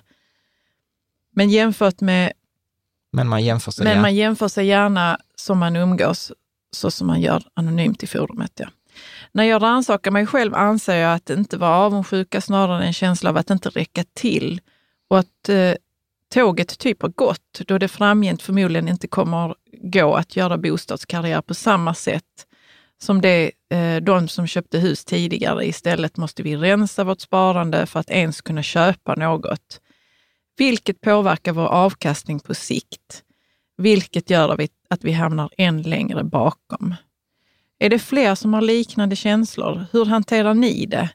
[1.34, 2.32] Men jämfört med
[3.12, 6.32] men man jämför sig, men man jämför sig gärna som man umgås
[6.72, 8.52] så som man gör anonymt i forumet.
[8.54, 8.68] Ja.
[9.32, 13.30] När jag rannsakar mig själv anser jag att det inte var avundsjuka, snarare en känsla
[13.30, 14.60] av att inte räcka till
[15.08, 15.74] och att eh,
[16.34, 21.54] tåget typ har gått då det framgent förmodligen inte kommer gå att göra bostadskarriär på
[21.54, 22.46] samma sätt
[23.02, 25.66] som det, eh, de som köpte hus tidigare.
[25.66, 29.80] Istället måste vi rensa vårt sparande för att ens kunna köpa något.
[30.56, 33.22] Vilket påverkar vår avkastning på sikt.
[33.80, 36.94] Vilket gör att vi hamnar än längre bakom.
[37.78, 39.86] Är det fler som har liknande känslor?
[39.92, 41.10] Hur hanterar ni det?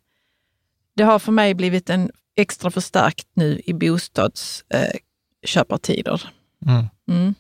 [0.95, 6.30] Det har för mig blivit en extra förstärkt nu i bostadsköpartider.
[6.65, 6.86] Eh, mm.
[7.10, 7.36] Mm.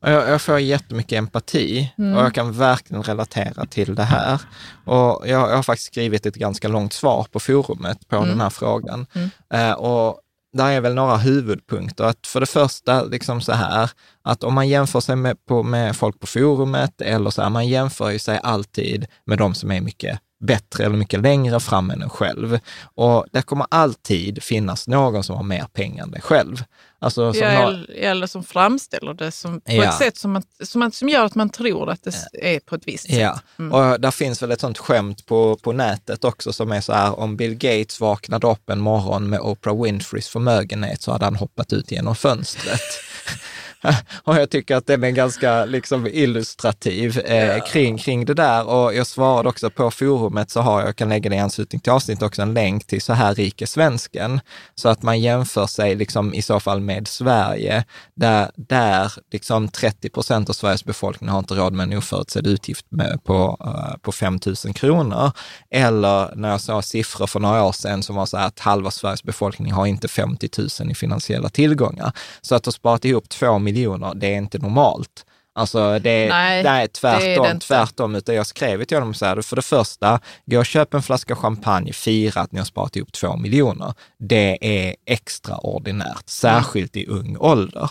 [0.00, 2.16] Jag, jag får jättemycket empati mm.
[2.16, 4.40] och jag kan verkligen relatera till det här.
[4.84, 8.28] Och jag, jag, har faktiskt skrivit ett ganska långt svar på forumet på mm.
[8.28, 9.06] den här frågan.
[9.12, 9.30] Mm.
[9.50, 10.20] Eh, och
[10.52, 12.04] där är väl några huvudpunkter.
[12.04, 13.90] Att för det första, liksom så här,
[14.22, 17.68] att om man jämför sig med, på, med folk på forumet eller så här, man
[17.68, 22.02] jämför ju sig alltid med de som är mycket bättre eller mycket längre fram än
[22.02, 22.58] en själv.
[22.82, 26.64] Och det kommer alltid finnas någon som har mer pengar än dig själv.
[27.00, 27.90] Alltså, som ja, har...
[27.90, 29.84] eller som framställer det som, på ja.
[29.84, 32.14] ett sätt som, man, som, man, som gör att man tror att det
[32.54, 33.16] är på ett visst sätt.
[33.16, 33.72] Ja, mm.
[33.72, 37.18] och där finns väl ett sånt skämt på, på nätet också som är så här,
[37.18, 41.72] om Bill Gates vaknade upp en morgon med Oprah Winfreys förmögenhet så hade han hoppat
[41.72, 42.80] ut genom fönstret.
[44.24, 48.68] och jag tycker att den är ganska liksom illustrativ eh, kring, kring det där.
[48.68, 51.92] Och jag svarade också på forumet, så har jag, kan lägga det i anslutning till
[51.92, 54.40] avsnittet också, en länk till Så här rik är svensken.
[54.74, 60.08] Så att man jämför sig liksom i så fall med Sverige, där, där liksom 30
[60.08, 64.12] procent av Sveriges befolkning har inte råd med en oförutsedd utgift med, på, uh, på
[64.12, 65.30] 5 000 kronor.
[65.70, 68.90] Eller när jag såg siffror för några år sedan som var så här att halva
[68.90, 70.48] Sveriges befolkning har inte 50
[70.80, 72.12] 000 i finansiella tillgångar.
[72.40, 75.24] Så att ha sparat ihop två miljoner, det är inte normalt.
[75.58, 78.14] Alltså det, nej, det är tvärtom, det är tvärtom.
[78.14, 81.36] Utan jag skrev till honom så här, för det första, gå och köp en flaska
[81.36, 83.94] champagne, fira att ni har sparat ihop två miljoner.
[84.18, 87.90] Det är extraordinärt, särskilt i ung ålder.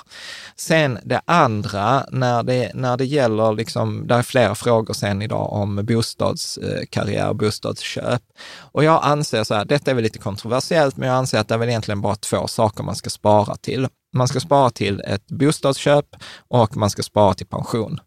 [0.56, 5.54] Sen det andra, när det, när det gäller, liksom, det är flera frågor sen idag
[5.54, 8.22] om bostadskarriär, bostadsköp.
[8.60, 11.54] Och jag anser så här, detta är väl lite kontroversiellt, men jag anser att det
[11.54, 13.88] är väl egentligen bara två saker man ska spara till.
[14.14, 16.06] Man ska spara till ett bostadsköp
[16.48, 18.00] och man ska spara till pension.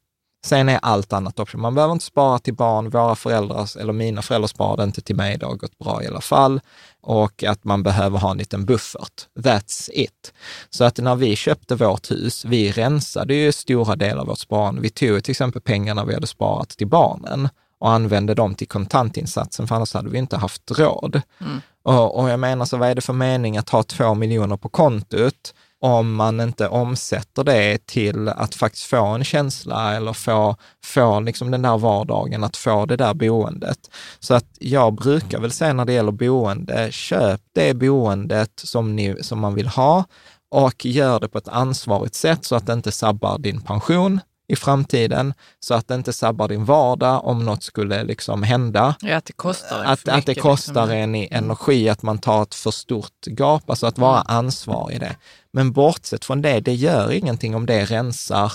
[0.45, 1.61] Sen är allt annat option.
[1.61, 2.91] Man behöver inte spara till barn.
[2.91, 6.21] Våra föräldrar, eller mina föräldrar sparade inte till mig, det har gått bra i alla
[6.21, 6.61] fall.
[7.01, 9.27] Och att man behöver ha en liten buffert.
[9.39, 10.33] That's it.
[10.71, 14.81] Så att när vi köpte vårt hus, vi rensade ju stora delar av vårt sparande.
[14.81, 19.69] Vi tog till exempel pengarna vi hade sparat till barnen och använde dem till kontantinsatsen,
[19.69, 21.23] för annars hade vi inte haft råd.
[21.41, 21.61] Mm.
[21.83, 24.69] Och, och jag menar, så vad är det för mening att ha två miljoner på
[24.69, 31.21] kontot om man inte omsätter det till att faktiskt få en känsla eller få, få
[31.21, 33.79] liksom den där vardagen, att få det där boendet.
[34.19, 39.23] Så att jag brukar väl säga när det gäller boende, köp det boendet som, ni,
[39.23, 40.05] som man vill ha
[40.51, 44.57] och gör det på ett ansvarigt sätt så att det inte sabbar din pension i
[44.57, 48.95] framtiden, så att det inte sabbar din vardag om något skulle liksom hända.
[49.01, 50.97] Ja, att det kostar Att, att det kostar liksom.
[50.97, 54.99] en i energi, att man tar ett för stort gap, alltså att vara ansvarig i
[54.99, 55.17] det.
[55.53, 58.53] Men bortsett från det, det gör ingenting om det rensar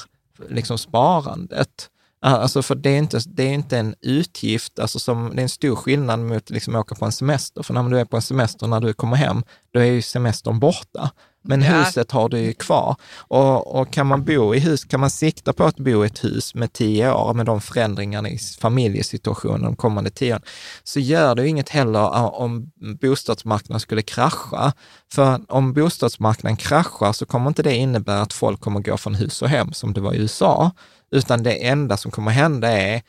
[0.50, 1.90] liksom sparandet.
[2.22, 5.50] Alltså för det är inte, det är inte en utgift, alltså som, det är en
[5.50, 7.64] stor skillnad mot liksom åka på en semester.
[7.64, 10.60] För när du är på en semester, när du kommer hem, då är ju semestern
[10.60, 11.12] borta.
[11.48, 11.68] Men ja.
[11.68, 12.96] huset har du ju kvar.
[13.18, 16.24] Och, och, kan man bo i hus, kan man sikta på att bo i ett
[16.24, 20.42] hus med tio år, med de förändringarna i familjesituationen de kommande tio åren,
[20.84, 24.74] så gör det inget heller om bostadsmarknaden skulle krascha.
[25.12, 29.42] För om bostadsmarknaden kraschar så kommer inte det innebära att folk kommer gå från hus
[29.42, 30.72] och hem som det var i USA,
[31.12, 33.02] utan det enda som kommer hända är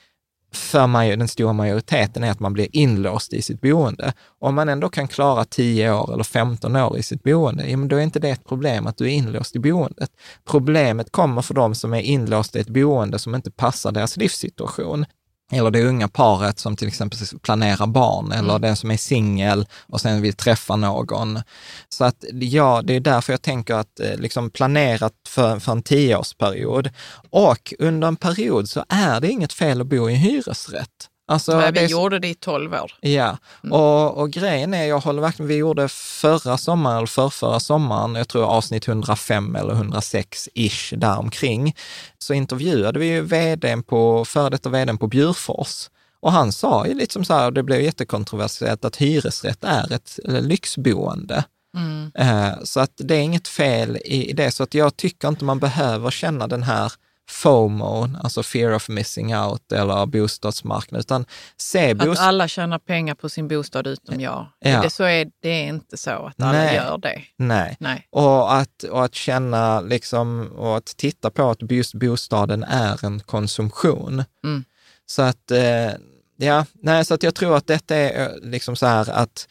[0.56, 4.12] för den stora majoriteten är att man blir inlåst i sitt boende.
[4.40, 7.88] Om man ändå kan klara 10 år eller 15 år i sitt boende, ja, men
[7.88, 10.10] då är inte det ett problem att du är inlåst i boendet.
[10.44, 15.06] Problemet kommer för de som är inlåsta i ett boende som inte passar deras livssituation
[15.52, 18.62] eller det unga paret som till exempel planerar barn, eller mm.
[18.62, 21.40] den som är singel och sen vill träffa någon.
[21.88, 25.82] Så att ja, det är därför jag tänker att eh, liksom planerat för, för en
[25.82, 26.90] tioårsperiod.
[27.30, 31.08] Och under en period så är det inget fel att bo i hyresrätt.
[31.28, 32.92] Alltså, Nej, vi det, gjorde det i tolv år.
[33.00, 33.72] Ja, mm.
[33.72, 38.28] och, och grejen är, jag håller verkligen, vi gjorde förra sommaren, eller förrförra sommaren, jag
[38.28, 41.76] tror avsnitt 105 eller 106-ish däromkring,
[42.18, 45.90] så intervjuade vi ju vdn på, före detta vdn på Bjurfors.
[46.20, 50.18] Och han sa ju liksom så här, och det blev jättekontroversiellt, att hyresrätt är ett
[50.24, 51.44] lyxboende.
[51.76, 52.10] Mm.
[52.14, 55.58] Eh, så att det är inget fel i det, så att jag tycker inte man
[55.58, 56.92] behöver känna den här
[57.28, 61.24] FOMO, alltså fear of missing out eller bostadsmarknad, utan
[61.56, 64.46] se bost- Att alla tjänar pengar på sin bostad utom jag.
[64.58, 64.82] Ja.
[64.82, 66.74] Det, så är, det är inte så att alla Nej.
[66.74, 67.22] gör det.
[67.36, 68.08] Nej, Nej.
[68.10, 73.20] Och, att, och att känna liksom, och att titta på att just bostaden är en
[73.20, 74.24] konsumtion.
[74.44, 74.64] Mm.
[75.06, 75.90] Så att eh,
[76.36, 79.48] ja, nej, så att jag tror att detta är eh, liksom så här att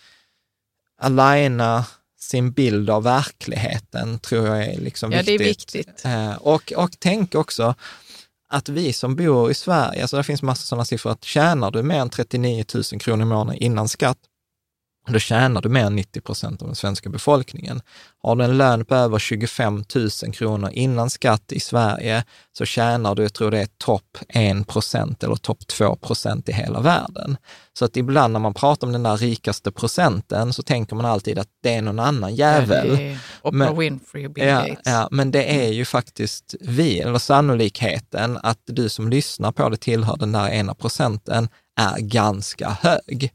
[1.02, 1.86] aligna
[2.20, 5.76] sin bild av verkligheten tror jag är liksom Ja, det viktigt.
[5.76, 6.06] är viktigt.
[6.06, 7.76] Eh, och, och tänk också
[8.50, 11.84] att vi som bor i Sverige, alltså det finns massa sådana siffror, att tjänar du
[11.84, 14.18] mer än 39 000 kronor i månaden innan skatt,
[15.14, 17.82] då tjänar du mer än 90 procent av den svenska befolkningen.
[18.24, 22.24] Har du en lön på över 25 000 kronor innan skatt i Sverige
[22.58, 26.52] så tjänar du, jag tror det är topp 1 procent eller topp 2 procent i
[26.52, 27.38] hela världen.
[27.74, 31.40] Så att ibland när man pratar om den där rikaste procenten så tänker man alltid
[31.40, 33.00] att det är någon annan jävel.
[33.02, 34.80] Ja, Oprah Men- Winfrey och Bill Ja, Gates.
[34.86, 39.78] ja, men det är ju faktiskt vi, eller sannolikheten att du som lyssnar på det
[39.78, 43.32] tillhör den där ena procenten är ganska hög.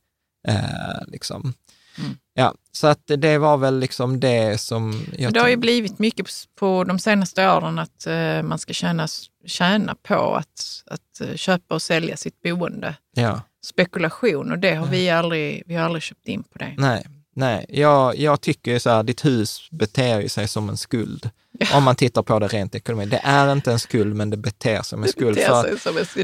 [0.48, 1.54] Eh, liksom.
[1.98, 2.16] Mm.
[2.34, 6.26] Ja, så att det var väl liksom det som jag det har ju blivit mycket
[6.54, 9.08] på de senaste åren att eh, man ska tjäna,
[9.46, 12.94] tjäna på att, att eh, köpa och sälja sitt boende.
[13.14, 16.74] Ja, Spekulation och det har vi aldrig, vi har aldrig köpt in på det.
[16.78, 17.66] nej, nej.
[17.68, 21.30] Jag, jag tycker så här, ditt hus beter sig som en skuld.
[21.74, 23.10] Om man tittar på det rent ekonomiskt.
[23.10, 25.36] Det är inte en skuld, men det beter sig som en skuld.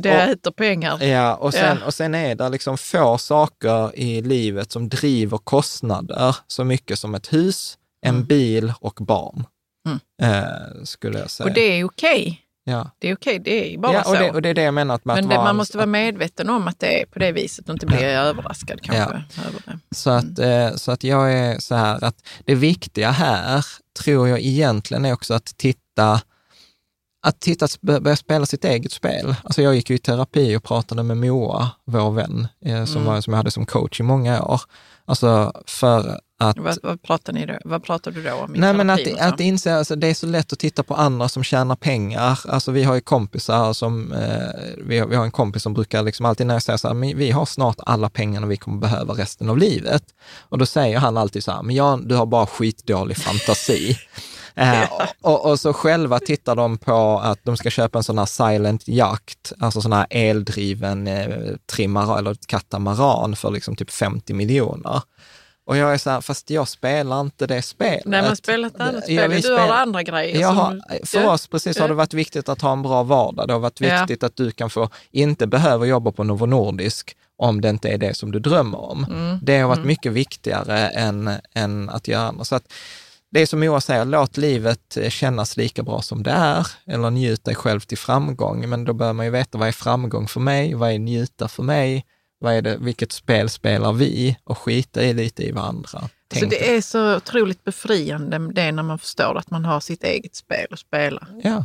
[0.02, 1.02] Det äter pengar.
[1.04, 1.86] Ja, och sen, Ja.
[1.86, 7.14] och sen är det liksom få saker i livet som driver kostnader så mycket som
[7.14, 8.26] ett hus, en Mm.
[8.26, 9.44] bil och barn.
[9.86, 9.98] Mm.
[10.22, 11.48] Eh, skulle jag säga.
[11.48, 12.40] Och det är okej.
[12.66, 12.90] Ja.
[12.98, 14.10] Det är okej, det är bara ja, så.
[14.10, 15.76] och, det, och det är det jag menar att, med Men att det, man måste
[15.76, 19.02] vara medveten om att det är på det viset och inte bli överraskad kanske.
[19.48, 19.78] Över det.
[19.96, 23.64] Så att, eh, så att jag är så här att det viktiga här
[24.02, 26.20] tror jag egentligen är också att titta
[27.26, 29.34] att titta, bör- börja spela sitt eget spel.
[29.44, 33.12] Alltså jag gick ju i terapi och pratade med Moa, vår vän, eh, som, Mm.
[33.12, 34.60] var, som jag hade som coach i många år.
[35.04, 37.58] Alltså för att Vad, vad, pratar ni då?
[37.64, 40.52] vad pratar du då om Nej, men att, att inse, alltså, det är så lätt
[40.52, 42.40] att titta på andra som tjänar pengar.
[42.48, 46.02] Alltså vi har ju kompisar som, eh, vi, har, vi har en kompis som brukar
[46.02, 48.78] liksom alltid när jag säger så här, men vi har snart alla pengarna vi kommer
[48.78, 50.02] behöva resten av livet.
[50.48, 53.98] Och då säger han alltid så här, men jag, du har bara skitdålig fantasi.
[54.58, 54.88] Eh,
[55.20, 58.88] och, och så själva tittar de på att de ska köpa en sån här silent
[58.88, 61.28] jakt, alltså sån här eldriven eh,
[61.72, 65.02] trimmar eller katamaran för liksom typ 50 miljoner.
[65.66, 68.02] Och jag är så här, fast jag spelar inte det spelet.
[68.06, 69.30] Nej, man spelar ett annat Ja, spel.
[69.30, 70.40] Du spelar- har andra grejer.
[70.40, 71.32] jag har, för Ja.
[71.32, 71.88] oss precis har Ja.
[71.88, 73.46] det varit viktigt att ha en bra vardag.
[73.48, 73.98] Det har varit Ja.
[74.00, 77.98] viktigt att du kan få, inte behöver jobba på Novo Nordisk om det inte är
[77.98, 79.04] det som du drömmer om.
[79.04, 79.38] Mm.
[79.42, 82.46] Det har varit mycket viktigare än, än att göra annat.
[82.46, 82.72] Så att
[83.30, 87.10] det är som Moa säger, låt livet eh, kännas lika bra som det är, eller
[87.10, 88.68] njut dig själv till framgång.
[88.68, 90.74] Men då bör man ju veta, vad är framgång för mig?
[90.74, 92.04] Vad är njuta för mig?
[92.46, 94.36] Vad är det, vilket spel spelar vi?
[94.44, 95.88] Och skita i lite i varandra.
[95.88, 100.04] Så Tänk det är så otroligt befriande det när man förstår att man har sitt
[100.04, 101.26] eget spel att spela.
[101.42, 101.64] Ja,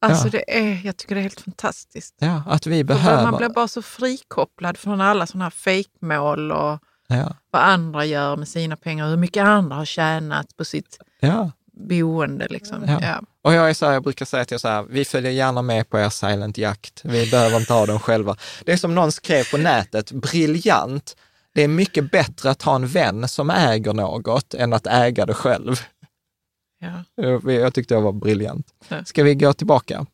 [0.00, 0.30] Alltså Ja.
[0.30, 2.14] det är, jag tycker det är helt fantastiskt.
[2.18, 3.22] ja, att vi behöver...
[3.22, 8.36] Man blir bara så frikopplad från alla sådana här fejkmål och ja, vad andra gör
[8.36, 11.50] med sina pengar, hur mycket andra har tjänat på sitt ja.
[11.76, 12.46] Boende.
[12.50, 12.84] Liksom.
[12.86, 12.98] Ja.
[13.02, 13.22] Ja.
[13.42, 15.62] Och jag, är så här, jag brukar säga till er så här, vi följer gärna
[15.62, 17.00] med på er silent jakt.
[17.04, 18.36] Vi behöver inte ha dem själva.
[18.64, 21.16] Det är som någon skrev på nätet, briljant.
[21.54, 25.34] Det är mycket bättre att ha en vän som äger något än att äga det
[25.34, 25.76] själv.
[26.80, 27.04] Ja.
[27.14, 28.66] Jag, jag tyckte det var briljant.
[28.88, 29.04] Ja.
[29.04, 30.06] Ska vi gå tillbaka?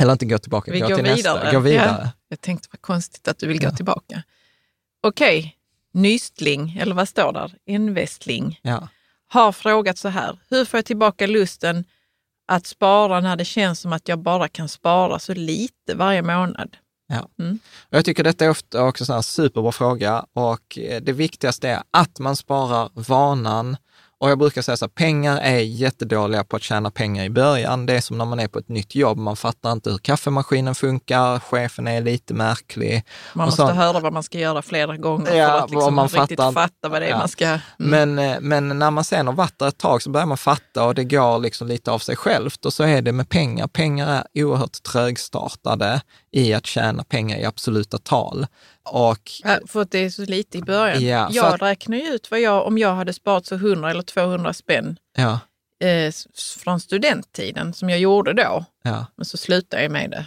[0.00, 1.34] Eller inte gå tillbaka, Vi gå går till vidare.
[1.34, 1.52] nästa.
[1.52, 2.00] Gå vidare.
[2.04, 2.10] Ja.
[2.28, 4.22] Jag tänkte vad konstigt att du vill gå tillbaka.
[5.02, 5.56] Okej,
[5.94, 7.54] Nystling, eller vad står där?
[7.66, 8.88] Investling, Ja.
[9.32, 10.38] Har frågat så här.
[10.50, 11.84] Hur får jag tillbaka lusten
[12.48, 16.76] att spara när det känns som att jag bara kan spara så lite varje månad?
[17.90, 21.82] Och Jag tycker detta är ofta också en superbra fråga och eh, det viktigaste är
[21.90, 23.76] att man sparar vanan.
[24.22, 27.86] Och jag brukar säga så här, pengar är jättedåliga på att tjäna pengar i början.
[27.86, 30.74] Det är som när man är på ett nytt jobb, man fattar inte hur kaffemaskinen
[30.74, 33.04] funkar, chefen är lite märklig.
[33.34, 36.08] Man måste så- höra vad man ska göra flera gånger Ja, för att liksom man
[36.08, 37.18] riktigt fattar- fatta vad det är ja.
[37.18, 37.46] man ska...
[37.46, 37.60] Mm.
[37.76, 40.84] Men, eh, men när man sen har varit där ett tag så börjar man fatta
[40.84, 42.66] och det går liksom lite av sig självt.
[42.66, 43.66] Och så är det med pengar.
[43.66, 46.00] Pengar är oerhört trögstartade
[46.32, 48.46] i att tjäna pengar i absoluta tal.
[48.84, 51.04] Och Ja, för att det är så lite i början.
[51.04, 54.02] Ja, jag att- räknar ju ut vad jag, om jag hade sparat så 100 eller
[54.02, 55.40] 200 spänn ja,
[55.86, 56.12] eh,
[56.58, 58.64] från studenttiden som jag gjorde då,
[59.16, 60.26] men så slutade jag med det.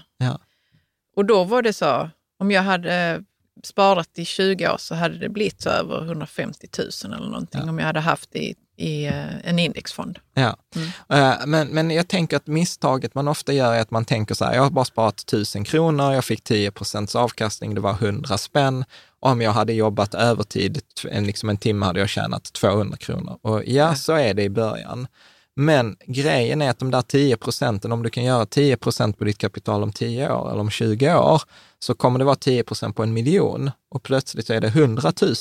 [1.15, 3.23] Och då var det så, om jag hade
[3.63, 6.67] sparat i 20 år så hade det blivit så över 150
[7.03, 10.19] 000 eller någonting om jag hade haft det i, i eh, en indexfond.
[10.33, 10.87] Ja, Mm.
[11.09, 14.45] Eh, men, men jag tänker att misstaget man ofta gör är att man tänker så
[14.45, 18.37] här, jag har bara sparat 1000 kronor, jag fick 10 procents avkastning, det var 100
[18.37, 18.85] spänn.
[19.19, 23.37] Om jag hade jobbat övertid, en, liksom en timme hade jag tjänat 200 kronor.
[23.41, 25.07] Och ja, så är det i början.
[25.55, 29.23] Men grejen är att de där 10 procenten, om du kan göra 10 procent på
[29.23, 31.41] ditt kapital om 10 år eller om 20 år,
[31.79, 35.33] så kommer det vara 10 procent på en miljon och plötsligt är det 100 000.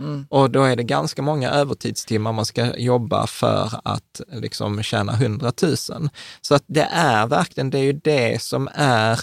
[0.00, 0.26] Mm.
[0.30, 5.52] Och då är det ganska många övertidstimmar man ska jobba för att liksom tjäna 100
[5.62, 5.76] 000.
[6.40, 9.20] Så att det är verkligen, det är ju det som är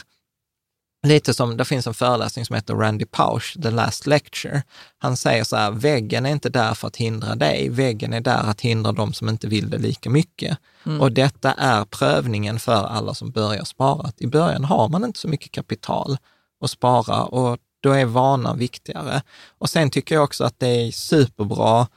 [1.04, 4.64] Lite som, det finns en föreläsning som heter Randy Pausch, The Last Lecture.
[4.98, 8.50] Han säger så här, väggen är inte där för att hindra dig, väggen är där
[8.50, 10.58] att hindra de som inte vill det lika mycket.
[10.86, 11.02] Mm.
[11.02, 14.12] Och detta är prövningen för alla som börjar spara.
[14.18, 16.18] I början har man inte så mycket kapital
[16.64, 19.22] att spara och då är vanan viktigare.
[19.58, 21.88] Och sen tycker jag också att det är superbra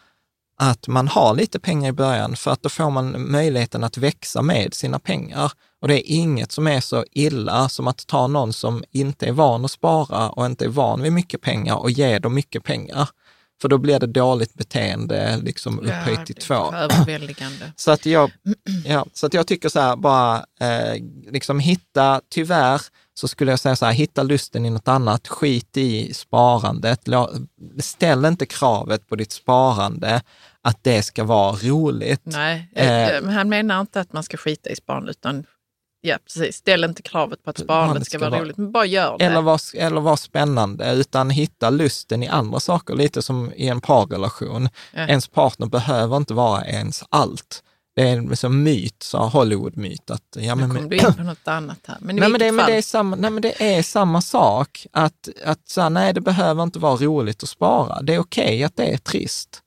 [0.56, 4.42] att man har lite pengar i början, för att då får man möjligheten att växa
[4.42, 5.52] med sina pengar.
[5.82, 9.32] Och det är inget som är så illa som att ta någon som inte är
[9.32, 13.08] van att spara och inte är van vid mycket pengar och ge dem mycket pengar.
[13.62, 16.74] För då blir det dåligt beteende liksom upphöjt ja, till två.
[17.76, 18.30] Så att, jag,
[18.84, 21.02] ja, så att jag tycker så här, bara eh,
[21.32, 22.80] liksom hitta, tyvärr,
[23.14, 27.00] så skulle jag säga så här, hitta lusten i något annat, skit i sparandet.
[27.78, 30.22] Ställ inte kravet på ditt sparande
[30.62, 32.22] att det ska vara roligt.
[32.24, 35.44] Nej, eh, han menar inte att man ska skita i sparandet, utan
[36.04, 36.56] Ja, precis.
[36.56, 39.24] Ställ inte kravet på att sparandet ska, ska, vara roligt, men bara gör det.
[39.24, 43.80] Eller vara eller var spännande, utan hitta lusten i andra saker, lite som i en
[43.80, 44.68] parrelation.
[44.92, 45.06] Ja.
[45.06, 47.62] Ens partner behöver inte vara ens allt.
[47.94, 50.10] Det är en liksom myt, så Hollywood-myt.
[50.10, 51.96] Att, ja, men, nu kom du in på något annat här.
[52.00, 54.86] Men, nej, men, det, men det, är samma, nej, men det är samma sak.
[54.92, 58.02] Att, att så här, nej, det behöver inte vara roligt att spara.
[58.02, 59.62] Det är okej okay att det är trist.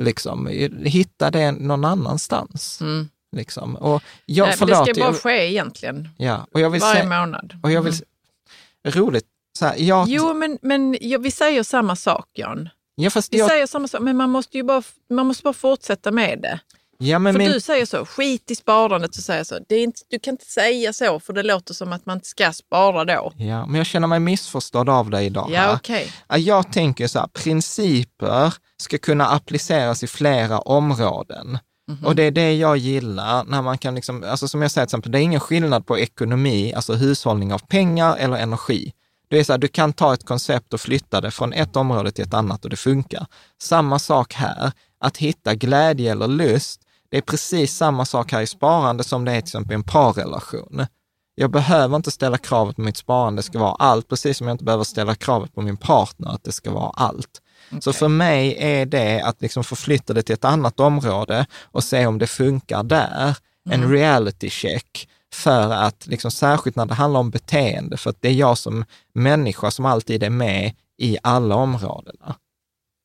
[0.00, 0.46] Liksom,
[0.84, 2.80] hitta det någon annanstans.
[2.80, 3.08] Mm.
[3.36, 3.76] Liksom.
[3.76, 6.08] Och jag, Nej, förlåt, det ska bara jag, ske egentligen.
[6.16, 7.54] Ja, och jag vill Varje se, månad.
[7.62, 9.00] Och jag vill, mm.
[9.00, 9.26] Roligt.
[9.58, 12.68] Så här, jag, jo, men, men ja, vi säger samma sak, Jan.
[12.94, 16.10] Ja, vi jag, säger samma sak, men man måste ju bara, man måste bara fortsätta
[16.10, 16.60] med det.
[16.98, 17.50] Ja, men för min...
[17.50, 19.58] du säger så, skit i sparandet, så säger så.
[19.68, 22.28] Det är inte, du kan inte säga så, för det låter som att man inte
[22.28, 23.32] ska spara då.
[23.36, 25.50] Ja, men jag känner mig missförstådd av dig idag.
[25.52, 26.06] Ja, okay.
[26.28, 31.58] Jag tänker så här, principer ska kunna appliceras i flera områden.
[31.88, 32.04] Mm -hmm.
[32.06, 34.88] Och det är det jag gillar, när man kan liksom, alltså som jag säger till
[34.88, 38.92] exempel, det är ingen skillnad på ekonomi, alltså hushållning av pengar eller energi.
[39.28, 42.10] Det är så här, du kan ta ett koncept och flytta det från ett område
[42.10, 43.26] till ett annat och det funkar.
[43.62, 46.80] Samma sak här, att hitta glädje eller lust,
[47.10, 49.82] det är precis samma sak här i sparande som det är till exempel i en
[49.82, 50.86] parrelation.
[51.34, 54.64] Jag behöver inte ställa kravet på mitt sparande ska vara allt, precis som jag inte
[54.64, 57.42] behöver ställa kravet på min partner att det ska vara allt.
[57.68, 57.80] Okay.
[57.80, 62.06] Så för mig är det att liksom förflytta det till ett annat område och se
[62.06, 63.36] om det funkar där.
[63.66, 63.82] Mm.
[63.82, 68.28] En reality check för att, liksom, särskilt när det handlar om beteende, för att det
[68.28, 72.36] är jag som människa som alltid är med i alla områdena.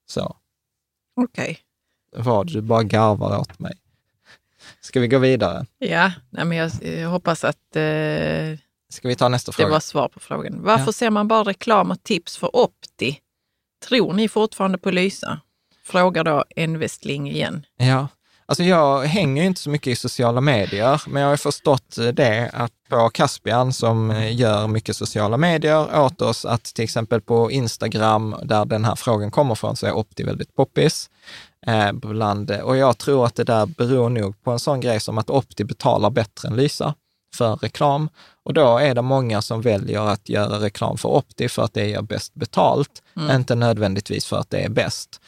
[0.10, 0.36] Så.
[1.16, 1.60] Okej.
[2.12, 2.24] Okay.
[2.24, 3.74] Vad, du bara garvar åt mig.
[4.82, 5.66] Ska vi gå vidare?
[5.78, 8.58] Ja, nej, men jag, jag hoppas att eh,
[8.90, 9.68] Ska vi ta nästa fråga?
[9.68, 10.64] Det var svar på frågan.
[10.64, 10.92] Varför ja.
[10.92, 13.20] ser man bara reklam och tips för Opti
[13.88, 15.40] Tror ni fortfarande på Lysa?
[15.86, 17.66] Frågar då en Westling igen.
[17.78, 18.08] Ja,
[18.46, 22.72] alltså jag hänger inte så mycket i sociala medier, men jag har förstått det att
[22.90, 28.36] på Caspian som eh, gör mycket sociala medier åt oss, att till exempel på Instagram,
[28.44, 31.10] där den här frågan kommer från, så är Opti väldigt poppis.
[31.68, 35.00] Eh, bland, eh, och jag tror att det där beror nog på en sån grej
[35.00, 36.94] som att Opti betalar bättre än Lysa
[37.36, 38.10] för reklam.
[38.44, 41.88] Och då är det många som väljer att göra reklam för Opti för att det
[41.88, 43.36] ger bäst betalt, mm.
[43.36, 45.22] inte nödvändigtvis för att det är bäst.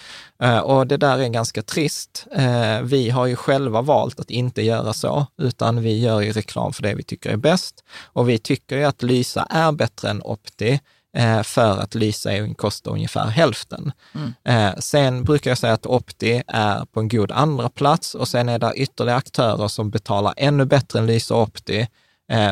[0.44, 2.28] Uh, och det där är ganska trist.
[2.38, 6.74] Uh, vi har ju själva valt att inte göra så, utan vi gör ju reklam
[6.74, 7.84] för det vi tycker är bäst.
[8.04, 10.80] Och vi tycker ju att Lysa är bättre än Opti,
[11.18, 13.92] uh, för att Lysa kostar ungefär hälften.
[14.16, 14.74] Mm.
[14.80, 18.60] Sen brukar jag säga att Opti är på en god andra plats och sen är
[18.60, 21.88] det ytterligare aktörer som betalar ännu bättre än Lysa och Opti,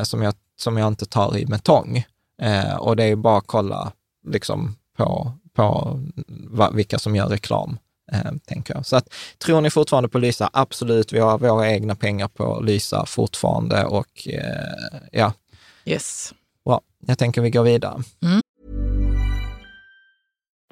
[0.04, 2.04] som jag som jag inte tar i med tång.
[2.42, 3.92] Eh, och det är bara att kolla
[4.28, 7.78] liksom, på, på va, vilka som gör reklam,
[8.12, 8.86] eh, tänker jag.
[8.86, 10.50] Så att, tror ni fortfarande på Lysa?
[10.54, 15.34] Absolut, vi har våra egna pengar på Lysa fortfarande och eh, ja.
[15.86, 16.34] Yes.
[16.66, 18.04] Bra, jag tänker vi går vidare.
[18.24, 18.42] Mm.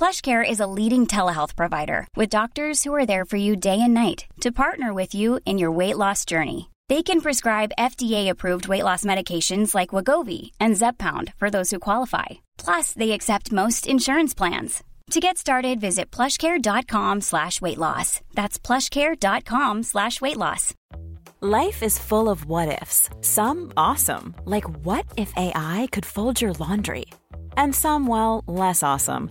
[0.00, 3.92] PlushCare is a leading telehealth provider with doctors who are there for you day and
[3.92, 6.70] night to partner with you in your weight loss journey.
[6.88, 12.28] They can prescribe FDA-approved weight loss medications like Wagovi and Zepbound for those who qualify.
[12.56, 14.82] Plus, they accept most insurance plans.
[15.10, 18.22] To get started, visit plushcare.com slash weight loss.
[18.32, 20.72] That's plushcare.com slash weight loss.
[21.42, 23.10] Life is full of what ifs.
[23.20, 27.06] Some awesome, like what if AI could fold your laundry?
[27.56, 29.30] And some, well, less awesome,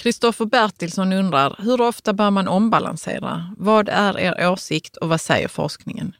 [0.00, 3.54] Kristoffer Bertilsson undrar, hur ofta bör man ombalansera?
[3.56, 6.16] Vad är er åsikt och vad säger forskningen?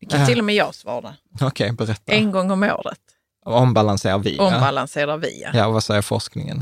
[0.00, 0.26] Det kan Äh.
[0.26, 1.14] till och med jag svara.
[1.40, 2.12] Okej, berätta.
[2.12, 2.98] En gång om året
[3.46, 4.38] Ombalanserar vi?
[4.38, 5.42] ombalanserar vi.
[5.42, 5.50] ja.
[5.54, 6.58] Ja, vad säger forskningen?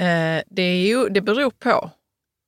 [0.00, 1.90] Eh, det, är ju, det beror på.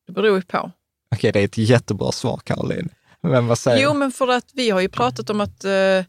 [0.07, 0.71] Det beror ju på.
[1.15, 2.89] Okej, det är ett jättebra svar, Caroline.
[3.23, 6.05] Men vad säger Jo, men för att vi har ju pratat om att eh,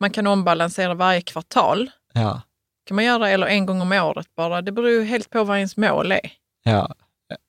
[0.00, 1.90] man kan ombalansera varje kvartal.
[2.12, 2.42] Ja,
[2.90, 4.62] kan man göra, eller en gång om året bara.
[4.62, 6.20] Det beror ju helt på vad ens mål är.
[6.64, 6.94] ja,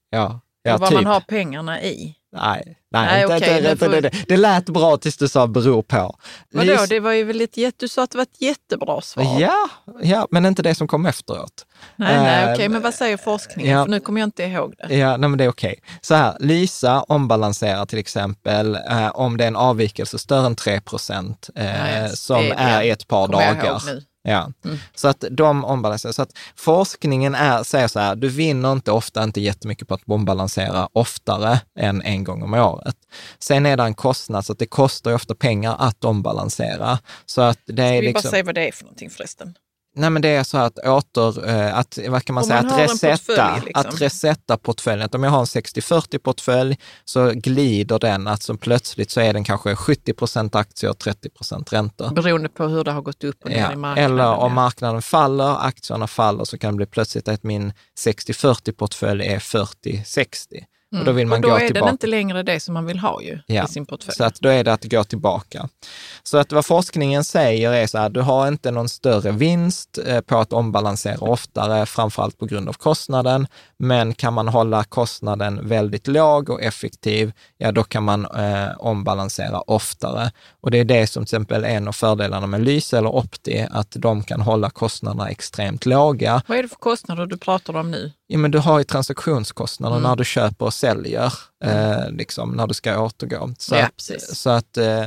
[0.09, 0.39] ja.
[0.63, 0.95] ja och vad typ.
[0.95, 2.15] man har pengarna i.
[2.35, 5.47] Nej, nej, Nej, inte, okej, inte, får det, det, det lät bra tills du sa
[5.47, 6.15] beror på.
[6.51, 9.01] Vadå, Lis- det var ju väl ett jätte, du sa att det var ett jättebra
[9.01, 9.39] svar.
[9.39, 9.69] Ja,
[10.01, 11.65] ja, men inte det som kom efteråt.
[11.95, 13.77] Nej, nej, Eh, okej, men vad säger forskningen?
[13.77, 13.83] ja.
[13.83, 14.95] För nu kommer jag inte ihåg det.
[14.95, 15.79] Ja, nej, men det är okej.
[16.01, 20.81] Så här, Lysa ombalanserar till exempel eh, om det är en avvikelse större än 3
[20.81, 23.81] procent eh, som är i ett par dagar.
[24.23, 24.77] Ja, Mm.
[24.95, 26.13] så att de ombalanserar.
[26.13, 30.01] Så att forskningen är, säger så här, du vinner inte ofta inte jättemycket på att
[30.07, 32.95] ombalansera oftare än en gång om året.
[33.39, 36.99] Sen är det en kostnad, så att det kostar ju ofta pengar att ombalansera.
[37.25, 39.57] Så att det Ska är vi bara liksom, säga vad det är för någonting förresten?
[39.95, 42.71] Nej men det är så att åter, eh, att, vad kan man Om säga, man
[42.71, 43.15] att resetta,
[43.47, 43.89] portfölj, liksom.
[43.89, 45.05] att resetta portföljen.
[45.05, 49.33] Att om jag har en 60-40 portfölj så glider den, att som plötsligt så är
[49.33, 52.09] den kanske 70 procent aktier och 30 procent räntor.
[52.11, 54.11] Beroende på hur det har gått upp och ner i Ja, marknaden.
[54.11, 57.73] eller om marknaden faller, aktierna faller, så kan det bli plötsligt att min
[58.05, 60.63] 60-40-portfölj är 40-60.
[60.99, 61.43] Och då vill man Mm.
[61.43, 61.85] och då gå är tillbaka.
[61.85, 64.15] den inte längre det som man vill ha ju Ja, i sin portfölj.
[64.15, 65.69] Så att då är det att gå tillbaka.
[66.23, 70.21] Så att vad forskningen säger är så här, du har inte någon större vinst eh,
[70.21, 73.47] på att ombalansera oftare, framförallt på grund av kostnaden.
[73.77, 79.61] Men kan man hålla kostnaden väldigt låg och effektiv, ja då kan man eh, ombalansera
[79.61, 80.31] oftare.
[80.61, 83.67] Och det är det som till exempel är en av fördelarna med Lyse eller Opti,
[83.71, 86.41] att de kan hålla kostnaderna extremt låga.
[86.47, 88.11] Vad är det för kostnader du pratar om nu?
[88.31, 90.09] Ja, men du har ju transaktionskostnader Mm.
[90.09, 93.53] när du köper och säljer, eh, liksom, när du ska återgå.
[93.59, 95.03] Så Ja, att, så att eh,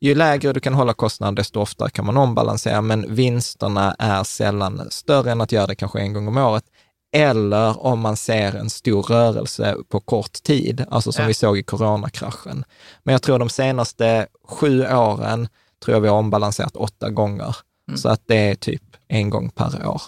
[0.00, 4.82] ju lägre du kan hålla kostnaden, desto oftare kan man ombalansera, men vinsterna är sällan
[4.90, 6.64] större än att göra det kanske en gång om året.
[7.12, 11.28] Eller om man ser en stor rörelse på kort tid, alltså som Ja.
[11.28, 12.64] vi såg i coronakraschen.
[13.02, 15.48] Men jag tror de senaste sju åren
[15.84, 17.56] tror jag vi har ombalanserat åtta gånger.
[17.88, 17.98] Mm.
[17.98, 20.02] Så att det är typ en gång per år.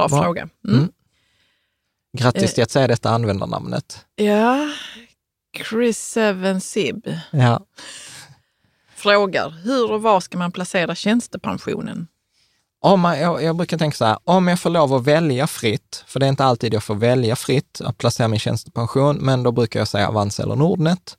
[0.00, 0.22] Bra Bra.
[0.22, 0.48] fråga.
[0.68, 0.78] Mm.
[0.78, 0.90] Mm.
[2.18, 4.04] Grattis till att säga detta användarnamnet.
[4.16, 4.68] Ja,
[5.68, 7.60] Chris Seven Sib Ja.
[8.94, 12.06] frågar, hur och var ska man placera tjänstepensionen?
[12.80, 16.04] Om man, jag, jag brukar tänka så här, om jag får lov att välja fritt,
[16.06, 19.52] för det är inte alltid jag får välja fritt att placera min tjänstepension, men då
[19.52, 21.16] brukar jag säga Avanza eller Nordnet.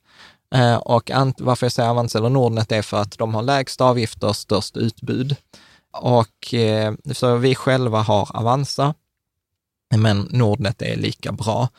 [0.55, 4.27] Eh, och varför jag säger Avanza eller Nordnet är för att de har lägst avgifter
[4.27, 5.35] och störst utbud.
[6.01, 8.93] Och eh, så vi själva har Avanza,
[9.95, 11.69] men Nordnet är lika bra.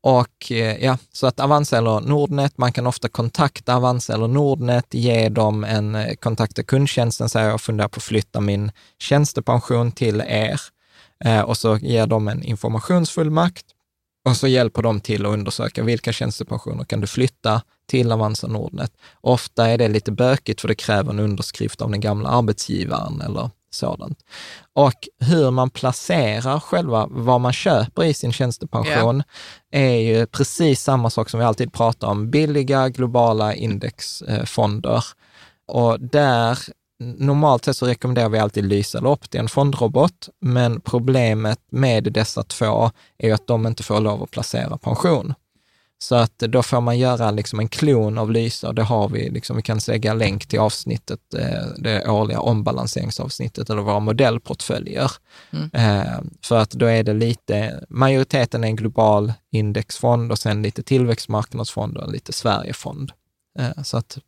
[0.00, 4.94] Och eh, ja, så att Avanza eller Nordnet, man kan ofta kontakta Avanza eller Nordnet,
[4.94, 10.20] ge dem en, eh, kontakta kundtjänsten, säga jag funderar på att flytta min tjänstepension till
[10.26, 10.60] er.
[11.44, 13.64] Och så ger de en informationsfullmakt
[14.28, 18.92] och så hjälper de till att undersöka vilka tjänstepensioner kan du flytta till Avanza Nordnet.
[19.20, 23.50] Ofta är det lite bökigt för det kräver en underskrift av den gamla arbetsgivaren eller
[23.70, 24.18] sådant.
[24.72, 29.22] Och hur man placerar själva vad man köper i sin tjänstepension
[29.70, 35.04] är ju precis samma sak som vi alltid pratar om, billiga globala indexfonder.
[35.68, 36.58] och där,
[37.18, 41.60] normalt sett så rekommenderar vi alltid Lysa eller Opt, det är en fondrobot, men problemet
[41.70, 45.34] med dessa två är ju att de inte får lov att placera pension.
[46.00, 49.30] Så att då får man göra liksom en klon av Lysa och det har vi,
[49.30, 55.12] liksom, vi kan lägga länk till avsnittet, eh, det årliga ombalanseringsavsnittet eller våra modellportföljer.
[55.50, 55.70] Mm.
[55.72, 60.82] Eh, för att då är det lite, majoriteten är en global indexfond och sen lite
[60.82, 63.12] tillväxtmarknadsfond och lite Sverigefond.
[63.58, 64.18] Eh, så att,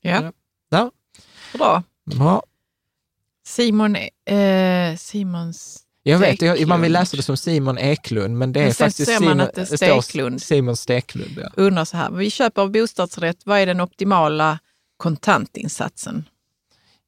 [0.00, 0.32] Ja,
[0.68, 0.90] ja,
[1.52, 1.82] bra.
[2.04, 2.42] bra.
[3.46, 5.84] Simon, eh, Simons...
[6.08, 9.18] Jag vet, jag, man vill läsa det som Simon Eklund, men det är Men faktiskt
[9.18, 10.42] Simon, det Steklund.
[10.42, 11.38] Simon Steklund.
[11.42, 11.48] Ja.
[11.56, 14.58] undrar så här, vi köper bostadsrätt, vad är den optimala
[14.96, 16.24] kontantinsatsen?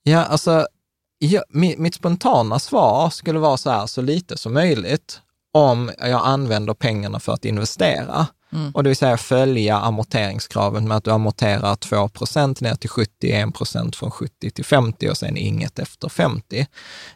[0.03, 0.67] Ja, alltså,
[1.19, 5.21] ja, mitt, mitt spontana svar skulle vara så här, så lite som möjligt,
[5.53, 8.27] om jag använder pengarna för att investera.
[8.53, 8.71] Mm.
[8.71, 13.97] Och det vill säga följa amorteringskravet med att du amorterar 2% ner till 70, 1
[13.97, 16.67] från 70 till 50 och sen inget efter 50.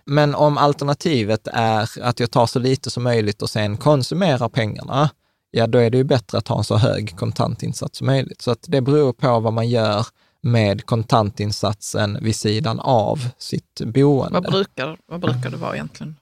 [0.04, 5.10] Men om alternativet är att jag tar så lite som möjligt och sen konsumerar pengarna,
[5.50, 8.42] ja då är det ju bättre att ha en så hög kontantinsats som möjligt.
[8.42, 10.06] Så att det beror på vad man gör
[10.40, 14.40] med kontantinsatsen vid sidan av sitt boende.
[14.40, 16.16] Vad brukar, vad brukar det vara egentligen?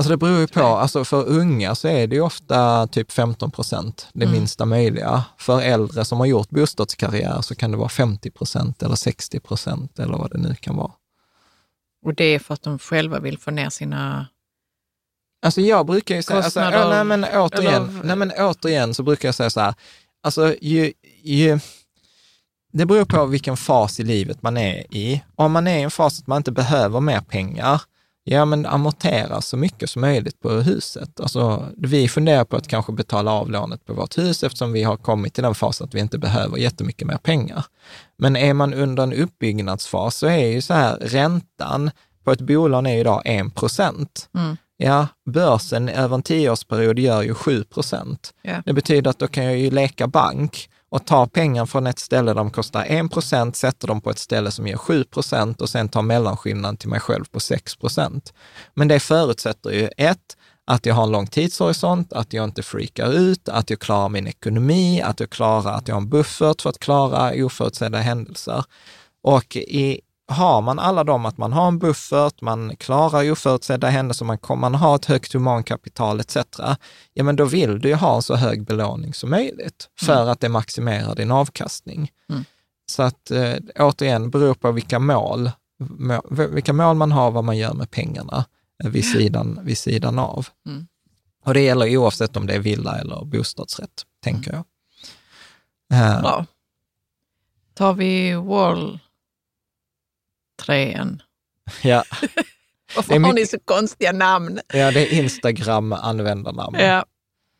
[0.00, 3.50] Alltså det beror ju på, alltså för unga så är det ju ofta typ 15
[3.50, 4.38] procent, det Mm.
[4.38, 5.24] minsta möjliga.
[5.38, 9.98] För äldre som har gjort bostadskarriär så kan det vara 50 procent eller 60 procent
[9.98, 10.92] eller vad det nu kan vara.
[12.06, 14.26] Och det är för att de själva vill få ner sina...
[15.42, 18.94] Alltså jag brukar ju säga, alltså, Kostnader, ja, nej, men återigen, eller- nej men återigen
[18.94, 19.74] så brukar jag säga så här,
[20.22, 20.92] alltså ju,
[21.22, 21.60] ju,
[22.72, 25.22] det beror på vilken fas i livet man är i.
[25.36, 27.82] Om man är i en fas att man inte behöver mer pengar,
[28.24, 31.20] ja men amortera så mycket som möjligt på huset.
[31.20, 34.96] Alltså, vi funderar på att kanske betala av lånet på vårt hus eftersom vi har
[34.96, 37.64] kommit till den fasen att vi inte behöver jättemycket mer pengar.
[38.18, 41.90] Men är man under en uppbyggnadsfas så är ju så här, räntan
[42.24, 44.28] på ett bolån är idag 1 procent.
[44.34, 44.56] Mm.
[44.76, 48.34] Ja, börsen över en tioårsperiod gör ju 7 procent.
[48.42, 48.62] Ja.
[48.66, 52.30] Det betyder att då kan jag ju leka bank och tar pengar från ett ställe
[52.30, 55.68] där de kostar 1 procent, sätter dem på ett ställe som ger 7 procent och
[55.68, 58.32] sen tar mellanskillnaden till mig själv på 6 procent.
[58.74, 60.36] Men det förutsätter ju ett,
[60.66, 64.26] att jag har en lång tidshorisont, att jag inte freakar ut, att jag klarar min
[64.26, 68.64] ekonomi, att jag klarar att jag har en buffert för att klara oförutsedda händelser.
[69.22, 70.00] Och i,
[70.30, 74.60] har man alla dem, att man har en buffert, man klarar oförutsedda händelser, man, kommer-
[74.60, 76.36] man har ett högt humankapital etc.
[77.14, 80.40] Ja, men då vill du ju ha en så hög belåning som möjligt för att
[80.40, 82.10] det maximerar din avkastning.
[82.30, 82.44] Mm.
[82.86, 87.58] Så att eh, återigen, beror på vilka mål, må, vilka mål man har, vad man
[87.58, 88.44] gör med pengarna
[88.84, 90.46] eh, vid sidan, vid sidan av.
[90.66, 90.86] Mm.
[91.44, 94.64] Och det gäller oavsett om det är villa eller bostadsrätt, tänker jag.
[95.92, 96.46] Eh, Bra.
[97.74, 98.98] Tar vi Wall
[100.70, 101.06] 3
[101.82, 102.04] ja,
[102.96, 104.60] Varför är har ni mycket- så konstiga namn?
[104.72, 106.76] ja, det är Instagram-användarnamn.
[106.80, 107.04] Ja.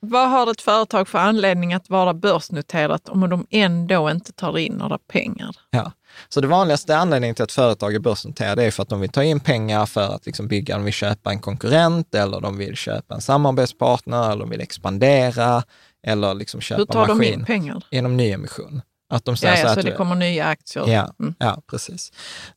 [0.02, 4.72] Vad har ett företag för anledning att vara börsnoterat om de ändå inte tar in
[4.72, 5.56] några pengar?
[5.70, 5.92] Ja.
[6.28, 9.24] Så det vanligaste anledningen till att företag är börsnoterade är för att de vill ta
[9.24, 13.14] in pengar för att liksom bygga, de vill köpa en konkurrent eller de vill köpa
[13.14, 15.62] en samarbetspartner eller de vill expandera
[16.06, 17.84] eller liksom köpa Hur tar de maskin in pengar?
[17.90, 18.82] genom nyemission.
[19.11, 20.88] Att de säger Ja, så så att det kommer nya aktier.
[20.88, 21.34] Ja, Mm.
[21.38, 22.12] ja, precis.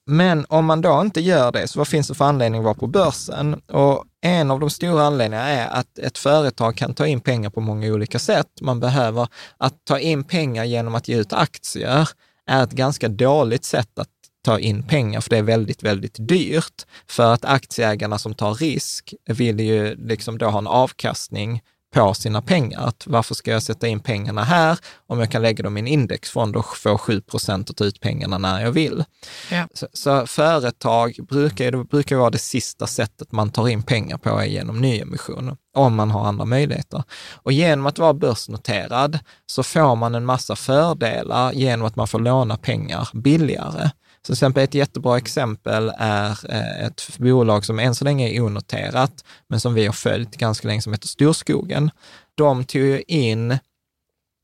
[0.05, 2.73] Men om man då inte gör det, så vad finns det för anledning att vara
[2.73, 3.53] på börsen?
[3.53, 7.61] Och en av de stora anledningarna är att ett företag kan ta in pengar på
[7.61, 8.47] många olika sätt.
[8.61, 9.27] Man behöver,
[9.57, 12.09] att ta in pengar genom att ge ut aktier
[12.49, 14.07] är ett ganska dåligt sätt att
[14.45, 16.85] ta in pengar, för det är väldigt, väldigt dyrt.
[17.07, 21.61] För att aktieägarna som tar risk vill ju liksom då ha en avkastning
[21.93, 22.87] på sina pengar.
[22.87, 25.87] Att varför ska jag sätta in pengarna här om jag kan lägga dem i en
[25.87, 29.03] indexfond och få 7 procent och ta ut pengarna när jag vill?
[29.51, 29.67] Ja.
[29.73, 34.29] Så, så företag brukar, det brukar vara det sista sättet man tar in pengar på
[34.29, 37.03] är genom nyemission, om man har andra möjligheter.
[37.33, 42.19] Och genom att vara börsnoterad så får man en massa fördelar genom att man får
[42.19, 43.89] låna pengar billigare.
[44.23, 48.41] Så till exempel ett jättebra exempel är eh, ett bolag som än så länge är
[48.41, 51.91] onoterat, men som vi har följt ganska länge, som heter Storskogen.
[52.35, 53.57] De tog ju in,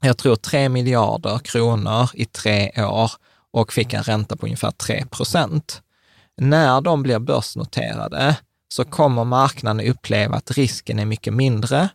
[0.02, 3.12] jag tror 3 miljarder kronor i tre år
[3.52, 5.82] och fick en ränta på ungefär 3 procent.
[6.38, 8.36] När de blir börsnoterade
[8.74, 11.90] så kommer marknaden uppleva att risken är mycket mindre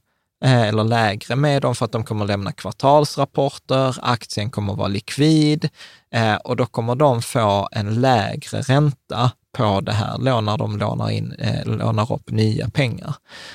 [0.44, 5.68] eh, eller lägre med dem för att de kommer lämna kvartalsrapporter, aktien kommer vara likvid
[6.14, 11.10] eh, och då kommer de få en lägre ränta på det här när de lånar,
[11.10, 13.14] in, eh, lånar upp nya pengar.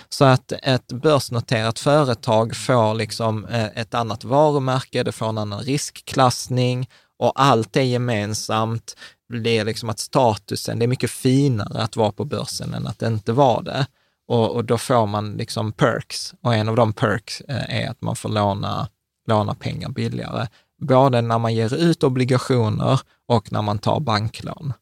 [0.10, 5.60] Så att ett börsnoterat företag får liksom eh, ett annat varumärke, det får en annan
[5.60, 6.90] riskklassning
[7.20, 8.96] och allt är gemensamt,
[9.30, 13.32] blir liksom att statusen, det är mycket finare att vara på börsen än att inte
[13.32, 13.86] vara det.
[14.28, 16.34] Och, och då får man liksom perks.
[16.44, 18.88] Och en av de perks eh, är att man får låna,
[19.28, 20.48] låna pengar billigare.
[20.80, 24.74] Både när man ger ut obligationer och när man tar banklån.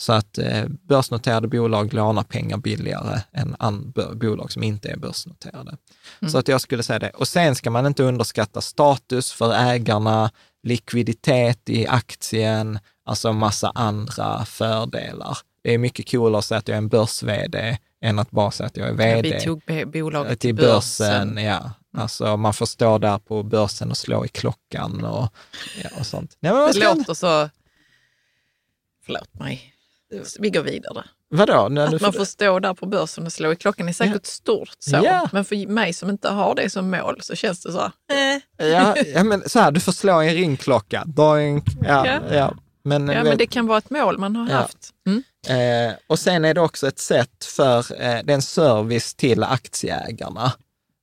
[0.00, 5.76] Så att eh, börsnoterade bolag lånar pengar billigare än bolag som inte är börsnoterade.
[6.20, 6.30] Mm.
[6.32, 7.10] Så att jag skulle säga det.
[7.10, 10.30] Och sen ska man inte underskatta status för ägarna,
[10.62, 15.38] likviditet i aktien, alltså massa andra fördelar.
[15.62, 18.66] Det är mycket coolare att säga att jag är en börs-vd än att bara säga
[18.66, 19.34] att jag är vd.
[19.34, 19.62] Vi tog
[19.92, 21.34] bolaget till till börsen.
[21.34, 21.70] börsen ja.
[21.98, 25.28] Alltså man får stå där på börsen och slå i klockan och,
[25.82, 26.36] ja, och sånt.
[26.40, 27.50] Nej, men det låter så...
[29.04, 29.74] Förlåt mig.
[30.38, 31.04] Vi går vidare.
[31.30, 31.68] Vadå?
[31.68, 34.20] När att man får stå där på börsen och slå i klockan är säkert ja.
[34.24, 35.00] stort så.
[35.04, 35.28] Ja.
[35.32, 38.66] Men för mig som inte har det som mål så känns det så här, eh.
[38.68, 41.04] ja, ja, men så här, du får slå i en ringklocka.
[41.06, 41.64] Doink.
[41.82, 42.20] Ja, ja.
[42.34, 42.54] ja.
[42.82, 44.90] Men, ja, men det kan vara ett mål man har haft.
[45.06, 45.22] Mm.
[45.90, 50.52] Eh, och sen är det också ett sätt för, eh, den service till aktieägarna.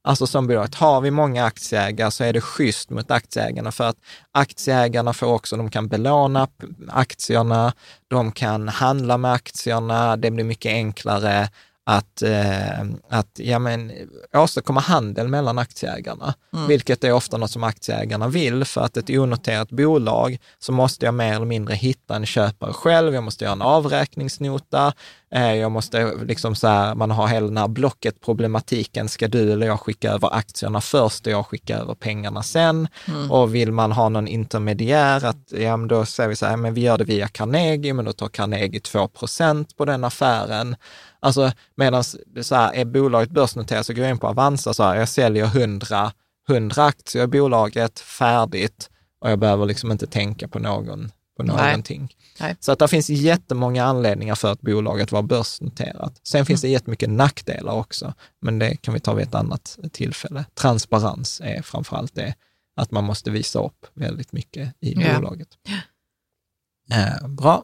[0.06, 3.98] Alltså som bolaget, har vi många aktieägare så är det schysst mot aktieägarna för att
[4.32, 6.48] aktieägarna får också, de kan belåna
[6.88, 7.74] aktierna,
[8.08, 11.50] de kan handla med aktierna, det blir mycket enklare
[11.86, 12.80] att, eh,
[13.10, 13.92] att ja, men,
[14.34, 16.68] åstadkomma handel mellan aktieägarna, mm.
[16.68, 18.66] vilket är ofta något som aktieägarna vill.
[18.66, 23.14] För att ett onoterat bolag så måste jag mer eller mindre hitta en köpare själv,
[23.14, 24.94] jag måste göra en avräkningsnota,
[25.36, 29.80] jag måste liksom så här, man har hela den här blocket-problematiken, ska du eller jag
[29.80, 32.88] skicka över aktierna först och jag skickar över pengarna sen?
[33.08, 33.32] Mm.
[33.32, 36.74] Och vill man ha någon intermediär, att, ja, men då säger vi så här, men
[36.74, 40.76] vi gör det via Carnegie, men då tar Carnegie 2% på den affären.
[41.20, 42.04] Alltså medan
[42.42, 45.46] så här, är bolaget börsnoterat så går jag in på Avanza så här, jag säljer
[45.46, 46.12] 100,
[46.50, 48.90] 100 aktier i bolaget, färdigt
[49.22, 52.02] och jag behöver liksom inte tänka på, någon, på någonting.
[52.02, 52.25] Nej.
[52.60, 56.20] Så att det finns jättemånga anledningar för att bolaget var börsnoterat.
[56.24, 56.70] Sen finns mm.
[56.70, 60.46] det jättemycket nackdelar också, men det kan vi ta vid ett annat tillfälle.
[60.54, 62.36] Transparens är framförallt det,
[62.76, 65.16] att man måste visa upp väldigt mycket i ja.
[65.16, 65.48] bolaget.
[66.92, 67.64] Eh, bra.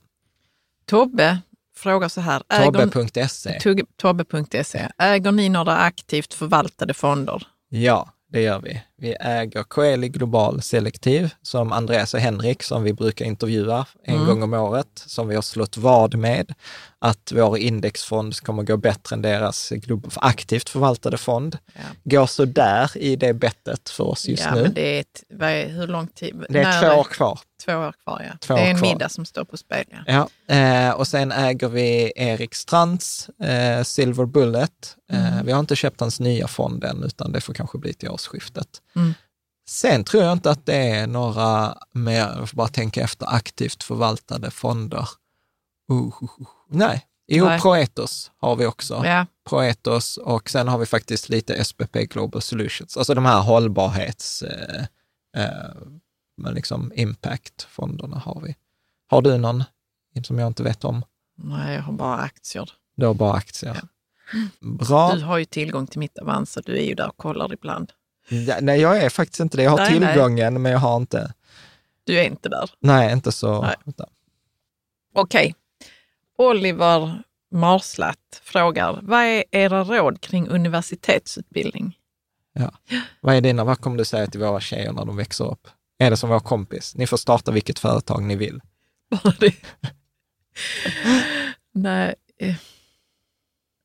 [0.86, 1.42] Tobbe
[1.76, 2.44] frågar så här.
[2.64, 3.60] Tobbe.se.
[3.96, 4.90] Tobbe.se.
[4.98, 7.48] Äger ni några aktivt förvaltade fonder?
[7.70, 8.82] Ja, det gör vi.
[9.02, 14.28] Vi äger Coeli Global Selektiv, som Andreas och Henrik, som vi brukar intervjua en mm.
[14.28, 16.54] gång om året, som vi har slått vad med,
[16.99, 19.74] att vår indexfond kommer gå bättre än deras
[20.16, 21.58] aktivt förvaltade fond.
[21.74, 21.82] Ja.
[22.04, 24.62] Går så där i det bettet för oss just ja, nu.
[24.62, 25.24] Men det är, ett,
[25.72, 26.45] hur lång tid?
[26.49, 27.39] Det är När två år kvar.
[27.66, 28.38] Två år kvar, ja.
[28.39, 29.86] Två det är en middag som står på spel.
[29.89, 30.28] Ja.
[30.47, 30.56] ja.
[30.56, 34.95] Eh, och sen äger vi Erik Strands eh, Silver Bullet.
[35.12, 35.45] Eh, mm.
[35.45, 38.68] vi har inte köpt hans nya fond än, utan det får kanske bli till årsskiftet.
[38.96, 39.14] Mm.
[39.68, 43.84] Sen tror jag inte att det är några mer, jag får bara tänka efter, aktivt
[43.84, 45.10] förvaltade fonder.
[45.92, 46.48] Uh, uh, uh.
[46.70, 47.62] Nej, jo, Nej.
[47.62, 49.02] Proetos har vi också.
[49.06, 49.26] Ja.
[49.50, 54.86] Proetos och sen har vi faktiskt lite SPP Global Solutions, alltså de här hållbarhets, eh,
[55.38, 58.56] eh, liksom impact-fonderna har vi.
[59.08, 59.64] Har du någon
[60.24, 61.06] som jag inte vet om?
[61.38, 62.72] Nej, jag har bara aktier.
[62.96, 63.82] Du har bara aktier.
[63.82, 63.88] Ja.
[64.60, 65.16] Bra.
[65.16, 67.92] Du har ju tillgång till mitt Avanza, du är ju där och kollar ibland.
[68.30, 69.64] Ja, nej, jag är faktiskt inte det.
[69.64, 70.62] Jag har nej, tillgången, nej.
[70.62, 71.34] men jag har inte...
[72.04, 72.70] Du är inte där?
[72.80, 73.58] Nej, inte så.
[75.16, 75.54] Okej.
[75.54, 75.54] Okay.
[76.38, 81.98] Oliver Marslat frågar, vad är era råd kring universitetsutbildning?
[82.54, 82.72] Ja.
[83.22, 85.68] Vad är dina, vad kommer du säga till våra tjejer när de växer upp?
[85.98, 86.96] Är det som vår kompis?
[86.96, 88.62] Ni får starta vilket företag ni vill.
[91.74, 92.16] Nej.
[92.40, 92.58] Okej,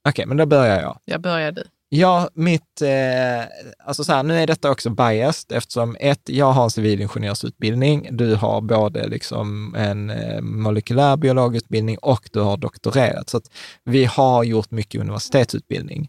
[0.09, 1.01] okay, men då börjar jag.
[1.05, 1.65] Jag börjar du.
[1.89, 3.45] Ja, mitt, eh,
[3.85, 8.35] alltså så här, nu är detta också biased eftersom ett, jag har en civilingenjörsutbildning, du
[8.35, 13.31] har både liksom en eh, molekylärbiologutbildning och du har doktorerat.
[13.31, 13.51] Så att
[13.85, 16.09] vi har gjort mycket universitetsutbildning.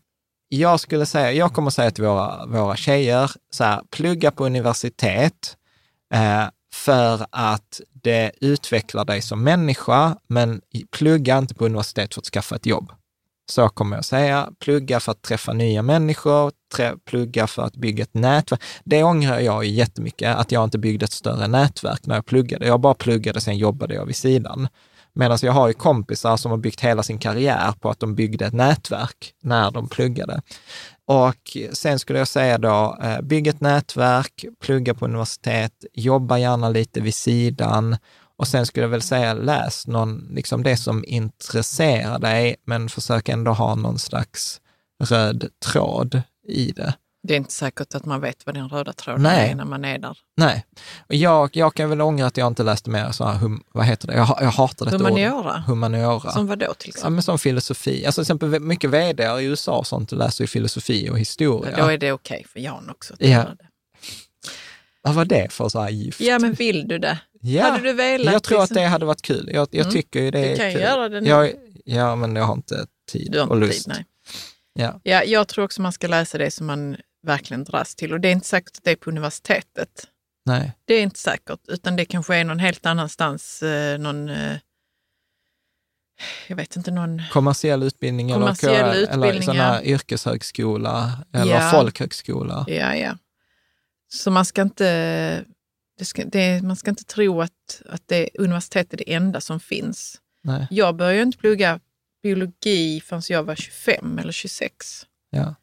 [0.50, 5.58] Jag skulle säga, jag kommer säga till våra, våra tjejer, så här, plugga på universitet
[6.14, 10.62] eh, för att det utvecklar dig som människa, men
[10.92, 12.92] plugga inte på universitet för att skaffa ett jobb.
[13.50, 14.50] Så kommer jag säga.
[14.60, 16.52] Plugga för att träffa nya människor,
[17.06, 18.62] plugga för att bygga ett nätverk.
[18.84, 22.68] Det ångrar jag jättemycket, att jag inte byggde ett större nätverk när jag pluggade.
[22.68, 24.68] Jag bara pluggade, sen jobbade jag vid sidan.
[25.14, 28.46] Medan jag har ju kompisar som har byggt hela sin karriär på att de byggde
[28.46, 30.42] ett nätverk när de pluggade.
[31.06, 36.70] Och sen skulle jag säga då, eh, bygg ett nätverk, plugga på universitet, jobba gärna
[36.70, 37.98] lite vid sidan
[38.38, 43.30] och sen skulle jag väl säga, läs någon, liksom det som intresserar dig, men försök
[43.30, 44.62] ändå ha någon slags
[45.04, 46.94] röd tråd i det.
[47.28, 49.52] Det är inte säkert att man vet vad den röda tråden Nej.
[49.52, 50.18] är när man är där.
[50.38, 50.66] Nej.
[51.10, 53.86] Och jag, jag kan väl ångra att jag inte läste mer så här, hum, vad
[53.86, 54.14] heter det?
[54.14, 55.56] Jag, jag hatar detta Humaniora?
[55.58, 55.64] ord.
[55.68, 56.32] Humaniora.
[56.32, 57.12] Som vad då till Ja, exempel?
[57.14, 58.06] men som filosofi.
[58.06, 61.78] Alltså till exempel mycket vd i USA och sånt läser ju filosofi och historia.
[61.78, 63.38] Då är det okej för Jan också att Ja.
[63.44, 63.58] det.
[65.08, 66.22] Vad var det för så här gift?
[66.22, 67.20] Ja, men vill du det?
[67.42, 68.34] Ja, Hade du velat?
[68.34, 69.50] jag tror att liksom- det hade varit kul.
[69.54, 69.94] Jag, jag Mm.
[69.94, 70.82] tycker ju det Du är kan kul.
[70.82, 71.30] göra det nu.
[71.30, 71.54] Jag,
[71.86, 73.86] ja, men jag har inte tid Du har och inte lust.
[73.86, 74.06] tid, nej.
[74.74, 75.00] Ja.
[75.04, 76.98] Ja, jag tror också man ska läsa det som man
[77.28, 78.14] verkligen dras till.
[78.14, 79.90] Och det är inte säkert att det är på universitetet.
[80.46, 80.72] Nej.
[80.86, 83.64] Det är inte säkert, utan det kanske är någon helt annanstans.
[83.64, 84.56] Eh, någon, eh,
[86.48, 87.22] jag vet inte, någon...
[87.32, 89.82] Kommersiell utbildning Kommersiell eller, eller ja.
[89.82, 91.72] yrkeshögskola eller Ja.
[91.72, 92.66] folkhögskola.
[92.68, 93.18] Ja, ja.
[94.08, 95.46] Så man ska inte,
[95.98, 99.60] det ska, det, man ska inte tro att, att det, universitet är det enda som
[99.60, 100.22] finns.
[100.42, 100.68] Nej.
[100.72, 101.80] Jag började inte plugga
[102.24, 105.06] biologi förrän jag var 25 eller 26.
[105.30, 105.56] Ja.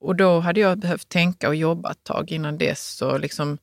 [0.00, 3.58] Och då hade jag behövt tänka och jobba ett tag innan dess och liksom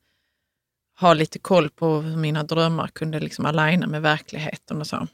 [1.00, 5.06] ha lite koll på hur mina drömmar kunde liksom aligna med verkligheten och så.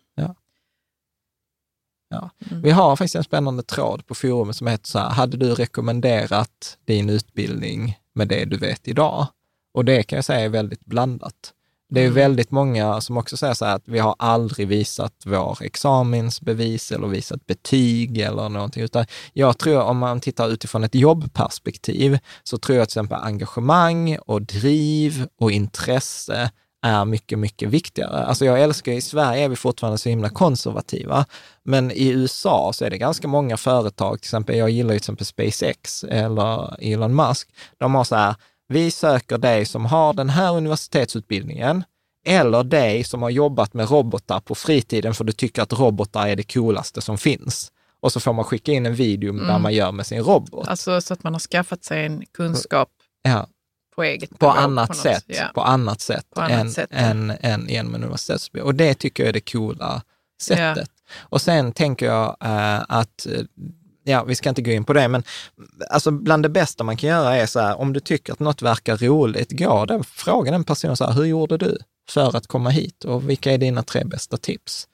[2.50, 2.62] Mm.
[2.62, 6.78] Vi har faktiskt en spännande tråd på forumet som heter så här, hade du rekommenderat
[6.84, 9.26] din utbildning med det du vet idag?
[9.74, 11.52] Och det kan jag säga är väldigt blandat.
[11.88, 12.14] Det är Mm.
[12.14, 17.06] väldigt många som också säger så här att vi har aldrig visat vår examensbevis eller
[17.08, 22.78] visat betyg eller någonting, utan jag tror om man tittar utifrån ett jobbperspektiv så tror
[22.78, 26.50] jag till exempel engagemang och driv och intresse
[26.84, 28.24] är mycket, mycket viktigare.
[28.24, 31.26] Alltså jag älskar, i Sverige är vi fortfarande så himla konservativa,
[31.62, 35.12] men i USA så är det ganska många företag, till exempel, jag gillar ju till
[35.12, 38.34] exempel SpaceX eller Elon Musk, de har så här,
[38.68, 41.84] vi söker dig som har den här universitetsutbildningen
[42.26, 46.36] eller dig som har jobbat med robotar på fritiden för du tycker att robotar är
[46.36, 47.70] det coolaste som finns.
[48.00, 49.62] Och så får man skicka in en video Mm.
[49.62, 50.68] man gör med sin robot.
[50.68, 52.88] Alltså så att man har skaffat sig en kunskap
[53.22, 53.46] ja,
[53.94, 55.50] på eget på annat något- sätt, Ja.
[55.54, 56.96] på annat sätt, På annat än, sätt, ja.
[56.98, 58.66] än, än genom en universitetsutbildning.
[58.66, 60.02] Och det tycker jag är det coola
[60.42, 60.90] sättet.
[61.18, 63.42] Och sen tänker jag eh, att, eh,
[64.04, 65.22] ja, vi ska inte gå in på det, men
[65.90, 68.62] alltså bland det bästa man kan göra är så här, om du tycker att något
[68.62, 71.78] verkar roligt, gå den, fråga den personen så här, hur gjorde du
[72.10, 74.88] för att komma hit och vilka är dina tre bästa tips?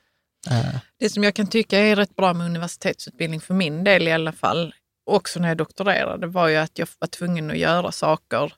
[0.51, 4.13] Eh, Det som jag kan tycka är rätt bra med universitetsutbildning, för min del i
[4.13, 4.75] alla fall,
[5.11, 8.53] också när jag doktorerade, var ju att jag var tvungen att göra saker.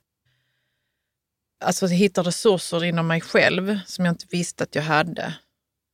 [1.63, 5.33] Alltså hitta resurser inom mig själv som jag inte visste att jag hade.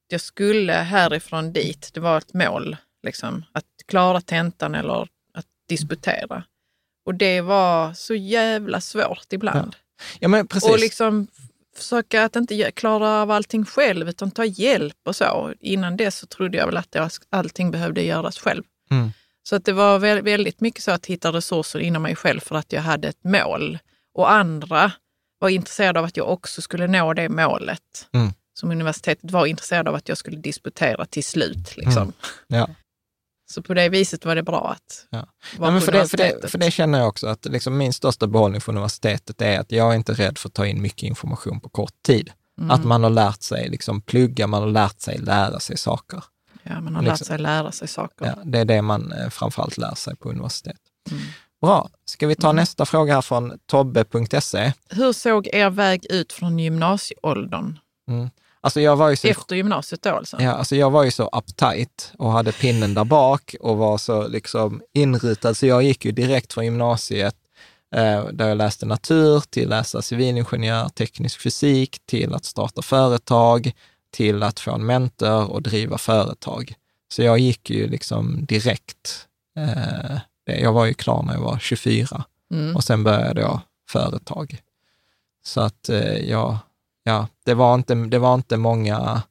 [0.08, 5.02] Jag skulle härifrån dit, det var ett mål, liksom, att klara tentan eller
[5.34, 6.44] att disputera.
[7.06, 9.76] Och det var så jävla svårt ibland.
[10.20, 10.70] ja, men precis.
[10.70, 11.28] Och liksom
[11.76, 15.54] försöka att inte klara av allting själv utan ta hjälp och så.
[15.60, 18.64] Innan det så trodde jag väl att var, allting behövde göras själv.
[18.92, 19.12] Mm.
[19.44, 22.56] Så att det var vä- väldigt mycket så att hitta resurser inom mig själv för
[22.56, 23.80] att jag hade ett mål.
[24.14, 24.92] Och andra
[25.40, 28.08] var intresserade av att jag också skulle nå det målet.
[28.14, 28.34] Mm.
[28.54, 31.78] Som universitetet var intresserade av att jag skulle disputera till slut.
[31.78, 32.02] Liksom.
[32.04, 32.14] Mm.
[32.48, 32.70] Ja.
[33.52, 35.28] Så på det viset var det bra att Ja.
[35.58, 38.28] vara på för, det, för, det, för det känner jag också, att liksom min största
[38.28, 41.60] behållning för universitetet är att jag är inte rädd för att ta in mycket information
[41.60, 42.32] på kort tid.
[42.58, 42.72] Mm.
[42.72, 46.24] Att man har lärt sig liksom plugga, man har lärt sig lära sig saker.
[46.64, 48.26] Ja, man har liksom- lärt sig lära sig saker.
[48.26, 50.78] Ja, det är det man eh, framförallt lär sig på universitet.
[51.12, 51.24] Mm.
[51.62, 54.74] Bra, ska vi ta nästa fråga här från tobbe.se?
[54.90, 57.80] Hur såg er väg ut från gymnasieåldern?
[58.10, 58.30] Mm.
[58.62, 60.38] Alltså jag var ju så Efter gymnasiet då alltså?
[60.40, 64.28] Ja, alltså jag var ju så uptight och hade pinnen där bak och var så
[64.28, 67.36] liksom inrutad, så jag gick ju direkt från gymnasiet
[67.96, 73.72] eh, där jag läste natur till läsa civilingenjör, teknisk fysik, till att starta företag,
[74.12, 76.74] till att få en mentor och driva företag.
[77.12, 79.28] Så jag gick ju liksom direkt.
[79.58, 80.18] Eh,
[80.50, 82.24] jag var ju klar när jag var 24
[82.54, 82.76] Mm.
[82.76, 84.62] och sen började jag företag.
[85.44, 86.58] Så att eh, jag,
[87.04, 89.22] ja, det var, inte, det var inte många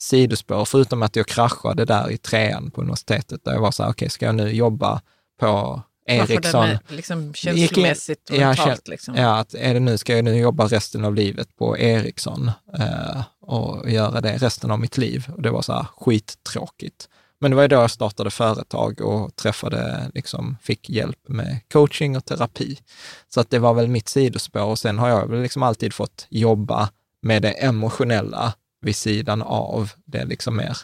[0.00, 3.90] sidospår, förutom att jag kraschade där i trean på universitetet, där jag var så här,
[3.90, 5.00] okej, ska jag nu jobba
[5.40, 6.66] på Ericsson?
[6.68, 8.88] med, liksom, känslomässigt och Ja, mentalt?
[8.88, 9.14] liksom.
[9.14, 13.22] Ja, att är det nu, ska jag nu jobba resten av livet på Ericsson eh,
[13.40, 15.28] och göra det resten av mitt liv?
[15.36, 17.08] Och det var så här skittråkigt.
[17.40, 22.16] Men det var ju då jag startade företag och träffade, liksom, fick hjälp med coaching
[22.16, 22.78] och terapi.
[23.28, 26.26] Så att det var väl mitt sidospår och sen har jag väl liksom alltid fått
[26.30, 26.90] jobba
[27.22, 30.76] med det emotionella vid sidan av det liksom mer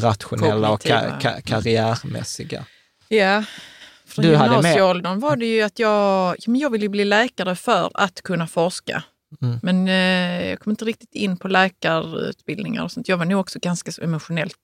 [0.00, 1.30] rationella och ka- Kognitiva.
[1.36, 2.64] ka- karriärmässiga.
[3.08, 3.44] Ja.
[4.06, 7.04] Från Du hade med- gymnasieåldern var det ju att jag, ja, men jag ville bli
[7.04, 9.02] läkare för att kunna forska.
[9.42, 9.58] Mm.
[9.62, 13.08] Men eh, jag kom inte riktigt in på läkarutbildningar och sånt.
[13.08, 14.54] Jag var nog också ganska så emotionellt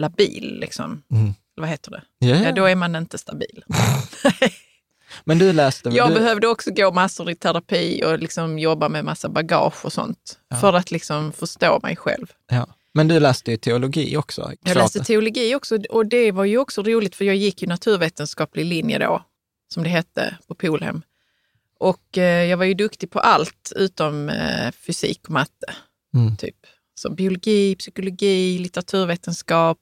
[0.00, 0.58] labil.
[0.60, 1.02] Liksom.
[1.10, 1.34] Mm.
[1.56, 2.02] Vad heter det?
[2.18, 3.64] Ja, Ja, då är man inte stabil.
[5.24, 5.88] Men du läste...
[5.88, 9.92] Jag du, behövde också gå massor i terapi och liksom jobba med massa bagage och
[9.92, 12.26] sånt för att liksom förstå mig själv.
[12.50, 12.66] ja.
[12.92, 14.40] Men du läste ju teologi också.
[14.42, 14.76] Jag klart.
[14.76, 18.98] läste teologi också och det var ju också roligt för jag gick ju naturvetenskaplig linje
[18.98, 19.22] då,
[19.74, 21.02] som det hette på Polhem.
[21.78, 25.74] Och eh, jag var ju duktig på allt utom eh, fysik och matte.
[26.14, 26.36] Mm.
[26.36, 26.56] Typ.
[26.94, 29.78] Så biologi, psykologi, litteraturvetenskap,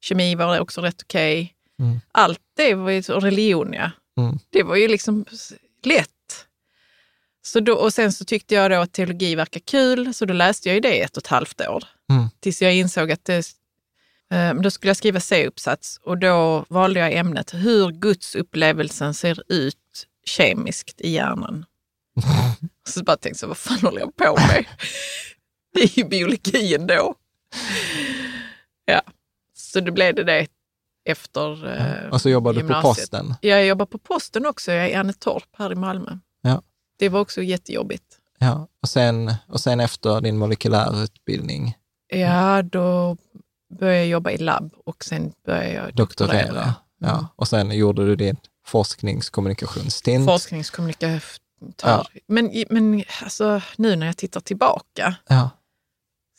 [0.00, 1.54] kemi var också rätt okej.
[1.80, 2.00] Mm.
[2.12, 3.90] Allt det var ju, och religion ja.
[4.18, 4.38] Mm.
[4.50, 5.24] Det var ju liksom
[5.84, 6.10] lätt.
[7.42, 10.68] Så då, och sen så tyckte jag då att teologi verkar kul, så då läste
[10.68, 11.84] jag ju det ett och ett halvt år.
[12.10, 12.28] Mm.
[12.40, 13.46] Tills jag insåg att det,
[14.32, 20.06] eh, då skulle jag skriva C-uppsats och då valde jag ämnet hur gudsupplevelsen ser ut
[20.24, 21.64] kemiskt i hjärnan.
[22.88, 24.64] så bara tänkte jag, vad fan håller jag på med?
[25.74, 27.14] det är ju biologi ändå.
[28.84, 29.02] Ja,
[29.78, 30.46] så då blev det det
[31.08, 33.34] efter eh, Och så jobbar du på posten.
[33.40, 36.18] Jag jobbar på posten också, jag är i Annetorp här i Malmö.
[36.42, 36.62] Ja.
[36.98, 38.04] Det var också jättejobbigt.
[38.38, 38.68] Ja.
[38.82, 41.74] Och, sen, och sen efter din molekylärutbildning,
[42.10, 43.16] Ja, då
[43.78, 46.42] började jag jobba i labb och sen började jag doktorera.
[46.42, 46.74] doktorera.
[47.00, 47.28] Ja.
[47.36, 50.26] Och sen gjorde du din forskningskommunikationsstint.
[50.26, 51.22] Forskningskommunikatör.
[51.82, 52.04] Ja.
[52.26, 55.50] Men, men alltså, nu när jag tittar tillbaka ja.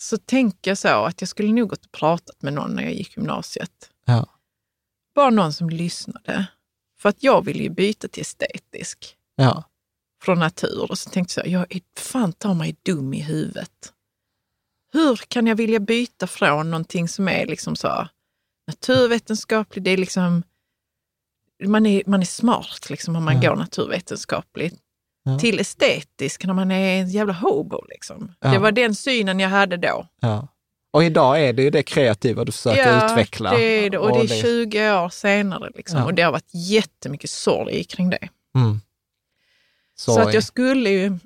[0.02, 2.94] Så tänker jag så att jag skulle nog gått och pratat med någon när jag
[2.94, 3.92] gick gymnasiet.
[4.06, 4.26] Ja.
[5.16, 6.46] Bara någon som lyssnade.
[7.00, 9.64] För att jag ville ju byta till estetisk Ja.
[10.24, 10.88] från natur.
[10.90, 13.94] Och så tänkte jag, så jag är fan ta mig dum i huvudet.
[14.94, 18.08] Hur kan jag vilja byta från någonting som är liksom så
[18.68, 20.44] naturvetenskapligt, det är liksom,
[21.66, 23.50] man är, man är smart liksom om man Ja.
[23.50, 24.80] går naturvetenskapligt,
[25.32, 25.40] Ja.
[25.40, 27.86] till estetisk när man är en jävla hobo.
[27.90, 28.32] Liksom.
[28.40, 28.50] Ja.
[28.52, 30.08] Det var den synen jag hade då.
[30.20, 30.48] ja.
[30.92, 33.52] Och idag är det ju det kreativa du försöker utveckla.
[33.52, 33.98] det är det.
[33.98, 35.70] Och, det är 20 år senare.
[35.76, 36.00] Liksom.
[36.00, 36.06] Ja.
[36.06, 38.30] Och det har varit jättemycket sorg kring det.
[38.56, 38.82] Mm.
[39.96, 41.20] Så, att jag skulle ju,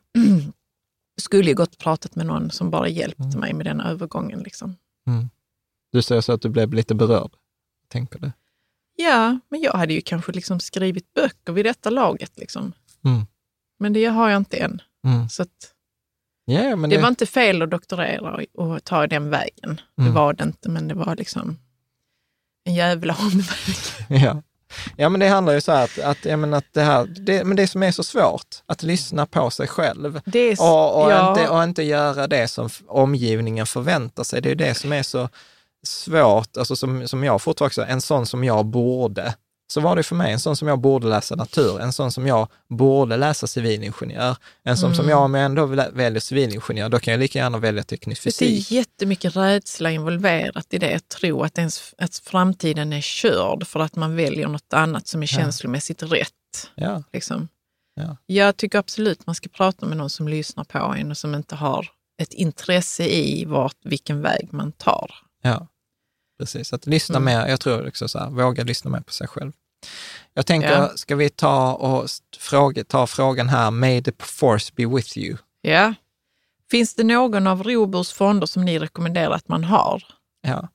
[1.21, 3.39] skulle ju gått och pratat med någon som bara hjälpte Mm.
[3.39, 4.39] mig med den övergången.
[4.39, 4.75] Liksom.
[5.91, 7.31] Du säger så att du blev lite berörd.
[7.87, 8.31] Tänk på det.
[8.95, 12.31] Ja, men jag hade ju kanske liksom skrivit böcker vid detta laget.
[12.39, 12.73] Liksom.
[13.05, 13.25] Mm.
[13.83, 14.81] Men det har jag inte än.
[15.07, 15.29] Mm.
[15.29, 15.49] Så att
[16.45, 19.81] Ja, men det var inte fel att doktorera och, och ta den vägen.
[19.95, 20.13] Det Mm.
[20.13, 21.57] var det inte, men det var liksom
[22.65, 23.75] en jävla omväg.
[24.23, 24.41] Ja.
[24.97, 27.43] ja, men det handlar ju så här att, att, jag menar att det här, det,
[27.43, 31.11] men det som är så svårt, att lyssna på sig själv Det är, och, och,
[31.11, 34.41] ja, inte, och inte göra det som omgivningen förväntar sig.
[34.41, 35.29] Det är det som är så
[35.83, 39.33] svårt, alltså som, som jag fortfarande en sån som jag borde,
[39.73, 42.27] så var det för mig, en sån som jag borde läsa natur, en sån som
[42.27, 44.95] jag borde läsa civilingenjör, en sån Mm.
[44.97, 48.23] som jag, om jag ändå väl- väljer civilingenjör, då kan jag lika gärna välja teknisk
[48.23, 48.71] det fysik.
[48.71, 50.95] är jättemycket rädsla involverat i det.
[50.95, 55.23] Att tro att, ens, att framtiden är körd för att man väljer något annat som
[55.23, 55.37] är Ja.
[55.39, 56.29] känslomässigt rätt.
[56.75, 57.47] Ja, Liksom.
[57.95, 58.17] Ja.
[58.25, 61.55] Jag tycker absolut man ska prata med någon som lyssnar på en och som inte
[61.55, 61.87] har
[62.21, 65.11] ett intresse i vart, vilken väg man tar.
[65.43, 65.67] Ja,
[66.39, 66.73] precis.
[66.73, 67.25] Att lyssna Mm.
[67.39, 69.51] mer, jag tror också så här, våga lyssna mer på sig själv.
[70.33, 70.91] Jag tänker, Ja.
[70.95, 72.09] ska vi ta, och
[72.39, 75.37] fråga, ta frågan här, May the force be with you.
[75.61, 75.93] Ja.
[76.71, 80.03] Finns det någon av Roburs fonder som ni rekommenderar att man har?
[80.47, 80.67] Ja.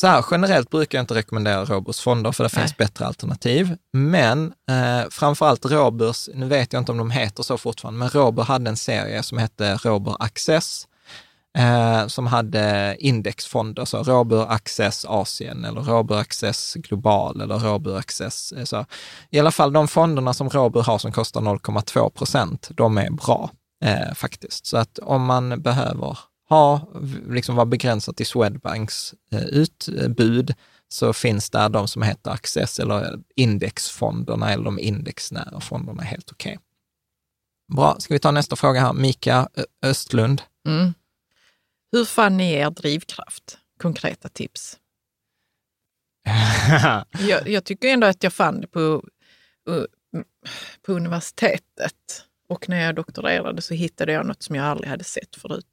[0.00, 2.62] Så här, generellt brukar jag inte rekommendera Roburs fonder, för det Nej.
[2.62, 3.76] finns bättre alternativ.
[3.92, 8.42] Men eh, framförallt Roburs, nu vet jag inte om de heter så fortfarande, men Robur
[8.42, 10.86] hade en serie som hette Robur Access,
[11.58, 17.96] eh, som hade indexfonder, så alltså Robur Access Asien eller Robur Access Global eller Robur
[17.98, 18.52] Access.
[18.52, 18.86] eh, Så.
[19.30, 23.50] I alla fall de fonderna som Robur har som kostar 0,2 procent, de är bra
[23.84, 24.66] eh, faktiskt.
[24.66, 26.80] Så att om man behöver ha,
[27.28, 30.54] liksom vara begränsat till Swedbanks eh, utbud,
[30.88, 36.58] så finns där de som heter Access eller indexfonderna eller de indexnära fonderna helt okej.
[37.76, 38.92] Bra, ska vi ta nästa fråga här.
[38.92, 39.48] Mika
[39.82, 40.42] Östlund.
[40.68, 40.94] Mm.
[41.92, 43.58] Hur fann ni er drivkraft?
[43.82, 44.78] Konkreta tips.
[47.28, 49.04] Jag, jag tycker ändå att jag fann det på,
[50.86, 51.94] på universitetet.
[52.48, 55.66] Och när jag doktorerade så hittade jag något som jag aldrig hade sett förut.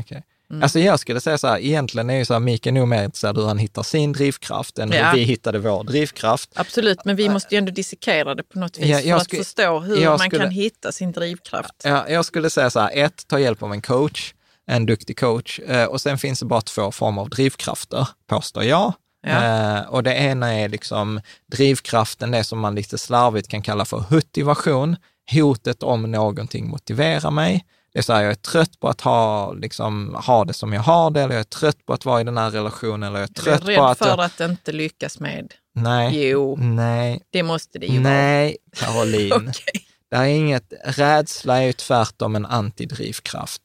[0.00, 0.24] Okej.
[0.50, 0.62] Mm.
[0.62, 3.36] Alltså jag skulle säga så här, egentligen är ju så här, Mika nog mer intresserad
[3.38, 5.10] hur han hittar sin drivkraft än Ja.
[5.10, 6.50] hur vi hittade vår drivkraft.
[6.54, 9.80] Absolut, men vi måste ju ändå dissekera det på något vis Ja, för att förstå
[9.80, 11.74] hur man skulle- kan hitta sin drivkraft.
[11.84, 14.34] Ja, jag skulle säga så här, ett, ta hjälp av en coach,
[14.66, 15.58] en duktig coach.
[15.60, 18.92] Eh, Och sen finns det bara två former av drivkrafter, påstår jag.
[19.26, 19.76] Ja.
[19.76, 21.20] Eh, och det ena är liksom
[21.52, 24.96] drivkraften, det som man lite slarvigt kan kalla för motivation.
[25.32, 27.64] Hotet om någonting motiverar mig.
[27.92, 30.80] Det är så här, jag är trött på att ha, liksom, ha det som jag
[30.80, 33.28] har det, eller jag är trött på att vara i den här relationen, eller jag
[33.30, 33.98] är trött jag är på rädd att...
[33.98, 35.52] för Jag, att inte lyckas med.
[35.74, 39.30] nej, Jo, nej, det måste det ju nej, Caroline.
[39.30, 39.40] vara.
[39.48, 39.82] Okej.
[40.10, 43.62] Det är inget, rädsla är ju tvärtom en antidrivkraft.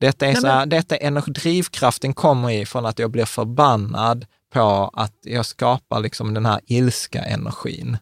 [0.00, 4.90] Detta är Nej, så här, detta är, drivkraften kommer ifrån att jag blir förbannad på
[4.92, 7.98] att jag skapar liksom den här ilska energin.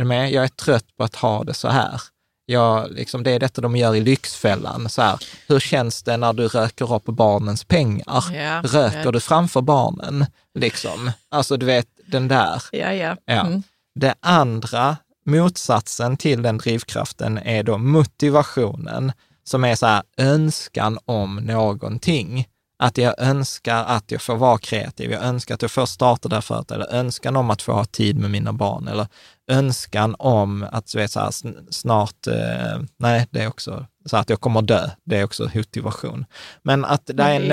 [0.00, 0.32] Är med?
[0.32, 2.00] Jag är trött på att ha det så här.
[2.46, 4.88] Jag, liksom, det är detta de gör i Lyxfällan.
[4.88, 5.18] Så här,
[5.48, 8.24] hur känns det när du röker upp barnens pengar?
[8.32, 9.12] Ja, Röker ja.
[9.12, 10.26] du framför barnen?
[10.58, 11.10] Liksom.
[11.28, 12.62] Alltså, du vet, den där.
[12.72, 12.92] Ja.
[12.92, 13.16] Ja.
[13.26, 13.62] Mm.
[13.94, 19.12] Det andra, motsatsen till den drivkraften, är då motivationen,
[19.44, 22.48] som är så här önskan om någonting.
[22.78, 26.34] Att jag önskar att jag får vara kreativ, jag önskar att jag får starta det
[26.34, 29.06] här företaget, eller önskan om att få ha tid med mina barn, eller
[29.50, 34.16] önskan om att du vet, så här, sn- snart, eh, nej, det är också så
[34.16, 36.24] att jag kommer dö, det är också motivation.
[36.62, 37.46] Men att det är, ju-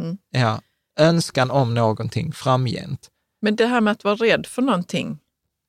[0.00, 0.18] mm.
[0.30, 0.60] ja,
[0.98, 3.08] önskan om någonting framgent.
[3.42, 5.18] Men det här med att vara rädd för någonting.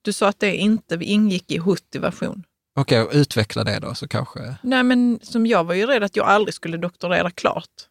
[0.01, 2.43] Du sa att det inte ingick i motivation.
[2.75, 4.55] Okej, och utveckla det då så kanske...
[4.61, 7.87] Nej, men som jag var ju rädd att jag aldrig skulle doktorera klart.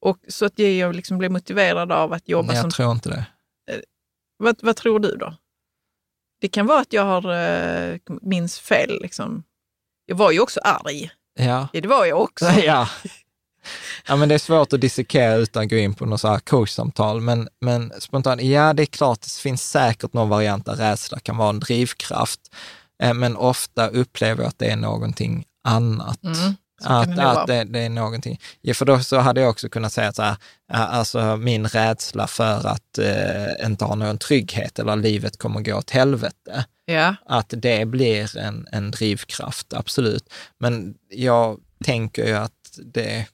[0.00, 2.70] Och så att jag liksom blev motiverad av att jobba Nej, jag som...
[2.70, 3.26] tror inte det.
[4.36, 5.36] Vad, vad tror du då?
[6.40, 9.02] Det kan vara att jag har eh, minns fel.
[9.02, 9.44] Liksom.
[10.06, 11.10] Jag var ju också arg.
[11.34, 11.68] Ja.
[11.72, 12.44] Ja, det var jag också.
[12.64, 12.88] ja.
[14.06, 16.38] Ja, men det är svårt att dissekera utan att gå in på något så här
[16.38, 17.20] coachsamtal.
[17.20, 21.36] Men, men spontant, ja, det är klart, det finns säkert någon variant där rädsla kan
[21.36, 22.40] vara en drivkraft.
[23.02, 26.24] Eh, Men ofta upplever jag att det är någonting annat.
[26.24, 28.40] Mm, Att, det att det, det är någonting.
[28.60, 30.36] Ja, för då så hade jag också kunnat säga så här,
[30.72, 35.90] alltså min rädsla för att eh, inte ha någon trygghet eller livet kommer gå åt
[35.90, 40.32] helvete Ja, att det blir en, en drivkraft, absolut.
[40.58, 43.26] Men jag tänker ju att det,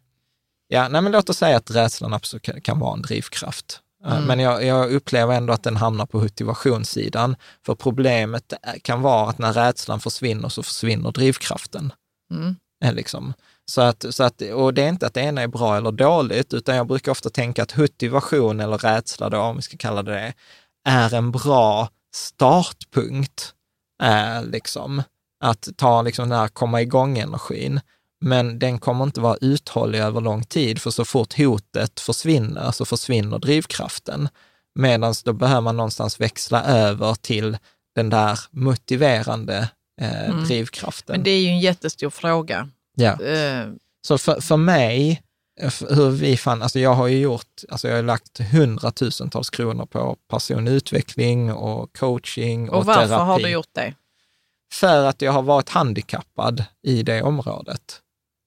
[0.68, 3.80] ja, nej men låt oss säga att rädslan absolut kan vara en drivkraft.
[4.06, 4.24] Eh, Mm.
[4.24, 7.36] Men jag, jag upplever ändå att den hamnar på motivationssidan.
[7.66, 11.92] För problemet är- kan vara att när rädslan försvinner så försvinner drivkraften.
[12.30, 12.56] mm.
[12.84, 13.32] Eh, Liksom.
[13.70, 16.54] Så att, så att, och det är inte att det ena är bra eller dåligt,
[16.54, 20.12] utan jag brukar ofta tänka att motivation eller rädsla, då, om vi ska kalla det
[20.12, 20.34] det,
[20.90, 23.52] är en bra startpunkt.
[24.02, 25.02] Eh, liksom.
[25.44, 27.80] Att ta liksom den här komma igång-energin.
[28.20, 32.84] Men den kommer inte vara uthållig över lång tid, för så fort hotet försvinner så
[32.84, 34.28] försvinner drivkraften.
[34.74, 37.58] Medan då behöver man någonstans växla över till
[37.94, 39.68] den där motiverande
[40.00, 40.44] eh, Mm.
[40.44, 41.14] drivkraften.
[41.14, 42.68] Men det är ju en jättestor fråga.
[42.96, 43.22] Ja.
[43.22, 43.66] Eh,
[44.06, 45.22] Så för, för mig,
[45.60, 49.86] f- hur vi fann, alltså jag har ju gjort, alltså jag har lagt hundratusentals kronor
[49.86, 53.22] på personlig utveckling och coaching och, och varför terapi.
[53.24, 53.94] har du gjort det?
[54.72, 58.00] För att jag har varit handikappad i det området.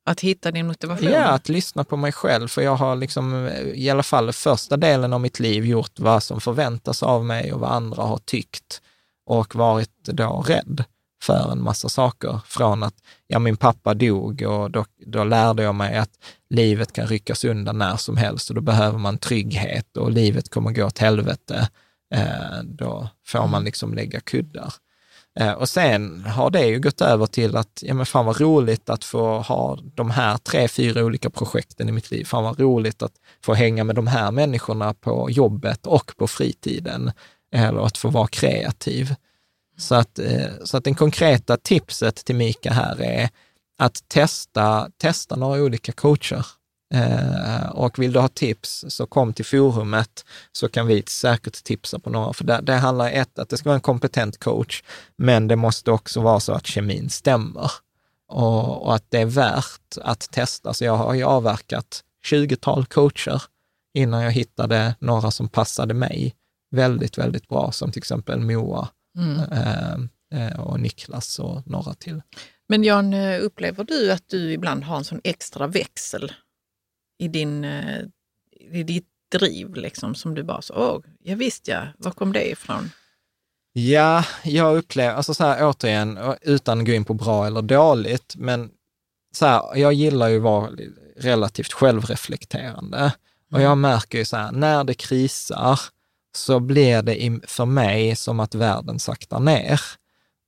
[0.06, 1.12] Att hitta din motivation?
[1.12, 4.78] Ja, att lyssna på mig själv, för jag har liksom eh, i alla fall första
[4.78, 8.82] delen av mitt liv gjort vad som förväntas av mig och vad andra har tyckt
[9.26, 10.84] och varit då rädd
[11.24, 12.40] för en massa saker.
[12.46, 12.96] Från att,
[13.28, 16.12] ja min pappa dog och då, då lärde jag mig att
[16.50, 20.72] livet kan ryckas undan när som helst och då behöver man trygghet och livet kommer
[20.72, 21.70] gå åt helvete.
[22.14, 24.74] Eh, då får man liksom lägga kuddar.
[25.40, 28.90] Eh, och sen har det ju gått över till att, ja men fan vad roligt
[28.90, 32.26] att få ha de här tre, fyra olika projekten i mitt liv.
[32.26, 37.12] Fan vad roligt att få hänga med de här människorna på jobbet och på fritiden.
[37.54, 39.16] Eh, eller att få vara kreativ.
[39.78, 43.30] Så att, eh, så att det konkreta tipset till Mika här är
[43.78, 46.46] att testa, testa några olika coacher.
[46.94, 52.00] Eh, och vill du ha tips så kom till forumet så kan vi säkert tipsa
[52.00, 52.34] på några.
[52.34, 54.84] För det, det handlar ett, att det ska vara en kompetent coach,
[55.16, 57.72] men det måste också vara så att kemin stämmer.
[58.28, 60.74] Och, och att det är värt att testa.
[60.74, 63.42] Så jag har ju avverkat 20-tal coacher
[63.94, 66.36] innan jag hittade några som passade mig
[66.72, 68.88] väldigt, väldigt bra, som till exempel Moa
[69.18, 69.40] Mm.
[69.52, 69.94] eh,
[70.34, 72.22] eh, och Niklas och några till.
[72.70, 76.32] Men Jan, eh, upplever du att du ibland har en sån extra växel
[77.22, 78.02] i, din, eh,
[78.72, 82.52] i ditt driv, liksom, som du bara så, åh, ja visst ja, var kom det
[82.52, 82.90] ifrån?
[83.74, 88.36] Ja, jag upplever, alltså så här återigen, utan att gå in på bra eller dåligt,
[88.38, 88.70] men
[89.36, 90.70] så här, jag gillar ju att vara
[91.18, 93.14] relativt självreflekterande.
[93.54, 95.80] Och jag märker ju så här, när det krisar
[96.36, 99.82] så blir det för mig som att världen saktar ner.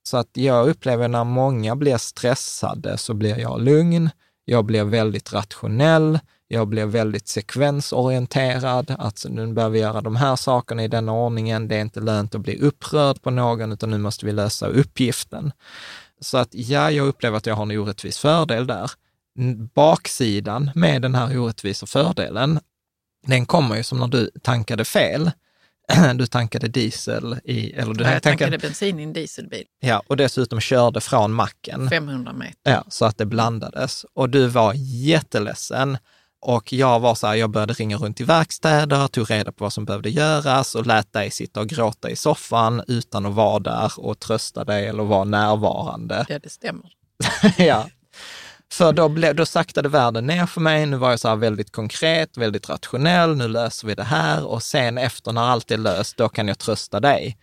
[0.02, 4.10] Så att jag upplever när många blir stressade så blir jag lugn,
[4.44, 6.18] jag blir väldigt rationell,
[6.54, 11.68] jag blir väldigt sekvensorienterad, att nu behöver vi göra de här sakerna i den ordningen,
[11.68, 15.52] det är inte lönt att bli upprörd på någon, utan nu måste vi lösa uppgiften.
[16.20, 18.90] Så att ja, jag upplever att jag har en orättvis fördel där.
[19.74, 22.60] baksidan med den här orättvisa fördelen,
[23.26, 25.30] den kommer ju som när du tankade fel.
[26.14, 30.16] Du tankade diesel i, eller du Jag tankade, tankade bensin i en dieselbil, ja, och
[30.16, 31.90] dessutom körde från macken.
[31.90, 32.56] 500 meter.
[32.62, 34.06] Ja, så att det blandades.
[34.14, 35.98] Och du var jätteledsen.
[36.46, 39.72] Och jag var så här, jag började ringa runt i verkstäder, tog reda på vad
[39.72, 43.92] som behövde göras och lät dig sitta och gråta i soffan utan att vara där
[43.96, 46.26] och trösta dig eller vara närvarande.
[46.28, 46.90] Ja, det stämmer.
[47.58, 47.86] ja.
[48.72, 50.86] För då, blev, då saktade världen ner för mig.
[50.86, 53.36] Nu var jag så här väldigt konkret, väldigt rationell.
[53.36, 56.58] Nu löser vi det här och sen efter när allt är löst, då kan jag
[56.58, 57.38] trösta dig.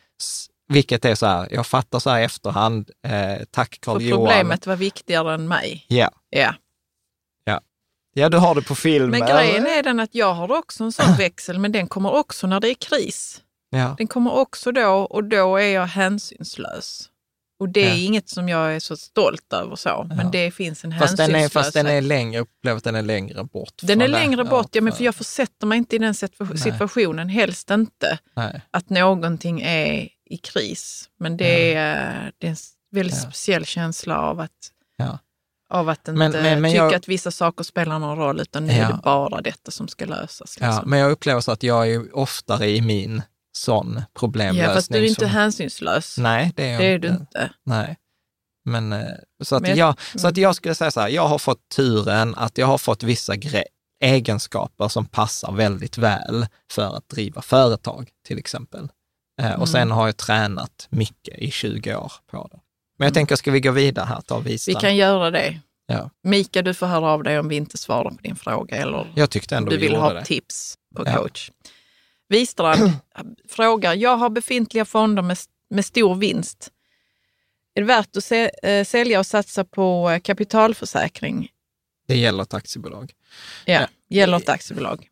[0.68, 4.28] Vilket är så här, jag fattar så här i efterhand, eh, tack För Carl-Johan.
[4.28, 5.86] problemet var viktigare än mig.
[5.88, 6.54] Ja, Ja.
[8.14, 9.10] Ja, du har det på film.
[9.10, 9.36] Men eller?
[9.44, 12.60] grejen är den att jag har också en sån växel, men den kommer också när
[12.60, 13.42] det är kris.
[13.70, 13.96] Ja.
[13.98, 17.08] Den kommer också då och då är jag hänsynslös.
[17.60, 17.96] Och det är Ja.
[17.96, 20.04] inget som jag är så stolt över så, Ja.
[20.16, 21.66] men det finns en Fast den, är, hänsynslöshet.
[21.66, 23.74] fast den är längre, upplever den är längre bort.
[23.82, 26.58] Den är längre bort, ja, men för jag försätter mig inte i den situa- Nej.
[26.58, 28.18] situationen, helst inte.
[28.36, 28.62] Nej.
[28.72, 31.10] Att någonting är i kris.
[31.20, 32.58] Men det är, det är en
[32.92, 33.22] väldigt Ja.
[33.22, 34.52] speciell känsla av att,
[34.98, 35.20] Ja.
[35.72, 38.66] Av att inte Men- men- men tycka jag- att vissa saker spelar någon roll, utan
[38.66, 38.88] nu är Ja.
[38.88, 40.58] det bara detta som ska lösas.
[40.62, 40.90] Ja, Liksom.
[40.90, 43.22] men jag upplever så att jag är oftare i min
[43.58, 44.64] sån problemlösning.
[44.70, 46.18] Ja, fast du är inte som- hänsynslös.
[46.18, 47.08] Nej, det är det är inte.
[47.08, 47.52] du inte.
[47.66, 47.98] Nej.
[48.66, 49.08] Men, eh,
[49.44, 49.78] så, att Men jag-
[50.14, 52.78] jag, så att jag skulle säga så här, jag har fått turen att jag har
[52.78, 53.34] fått vissa
[54.04, 58.88] egenskaper som passar väldigt väl för att driva företag, till exempel.
[59.42, 59.62] Mm.
[59.62, 62.60] Och sen har jag tränat mycket i 20 år på det.
[63.02, 64.22] Men jag tänker, ska vi gå vidare här?
[64.22, 64.40] Ta.
[64.40, 65.60] Vi kan göra det.
[65.86, 66.10] Ja.
[66.24, 69.30] Mika, du får höra av dig om vi inte svarar på din fråga eller Jag
[69.30, 70.26] tyckte om ändå du vi vill ha det.
[70.26, 71.16] tips på Ja.
[71.18, 71.52] coach.
[72.30, 72.92] Wistrand
[73.50, 75.38] frågar, jag har befintliga fonder med,
[75.70, 76.70] med stor vinst.
[77.76, 81.50] Är det värt att se, eh, sälja och satsa på eh, kapitalförsäkring?
[82.08, 83.12] Det gäller ett aktiebolag.
[83.66, 83.88] Ja, Ja.
[84.10, 85.08] gäller ett aktiebolag.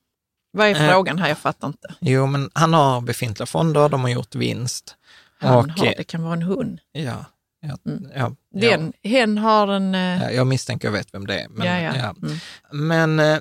[0.52, 0.90] Vad är Eh.
[0.92, 1.28] frågan här?
[1.28, 1.96] Jag fattar inte.
[2.02, 4.96] Jo, men han har befintliga fonder, de har gjort vinst.
[5.40, 6.80] Han och, har, det kan vara en hund.
[6.92, 7.26] Ja,
[7.62, 8.12] ja, Mm.
[8.16, 9.96] ja, Den, hen har en...
[9.96, 11.48] eh, ja, jag misstänker jag vet vem det är.
[11.50, 11.94] Men, ja, ja.
[11.96, 12.16] ja.
[12.28, 12.38] Mm.
[12.72, 13.40] Men eh,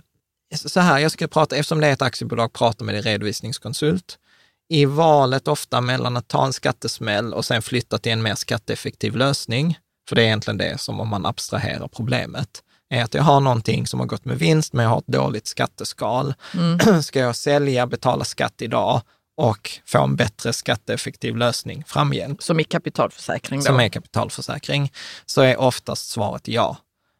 [0.54, 4.18] så här, jag ska prata, eftersom det är ett aktiebolag, prata med din redovisningskonsult.
[4.70, 9.16] I valet ofta mellan att ta en skattesmäll och sen flytta till en mer skatteeffektiv
[9.16, 9.78] lösning,
[10.08, 13.86] för det är egentligen det som om man abstraherar problemet, är att jag har någonting
[13.86, 16.34] som har gått med vinst, men jag har ett dåligt skatteskal.
[16.54, 17.02] Mm.
[17.02, 19.00] Ska jag sälja, betala skatt idag
[19.38, 22.42] och få en bättre skatteeffektiv lösning framgent?
[22.42, 23.66] Som i kapitalförsäkring då.
[23.66, 24.92] som är kapitalförsäkring,
[25.26, 26.76] så är oftast svaret ja.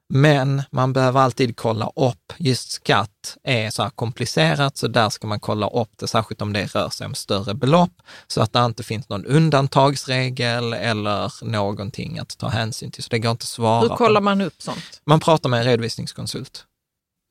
[0.09, 5.27] Men man behöver alltid kolla upp, just skatt är så här komplicerat, så där ska
[5.27, 8.65] man kolla upp det, särskilt om det rör sig om större belopp, så att det
[8.65, 13.03] inte finns någon undantagsregel eller någonting att ta hänsyn till.
[13.03, 13.97] Så det går inte att svara Hur på.
[13.97, 15.03] kollar man upp sånt?
[15.05, 16.65] Man pratar med en redovisningskonsult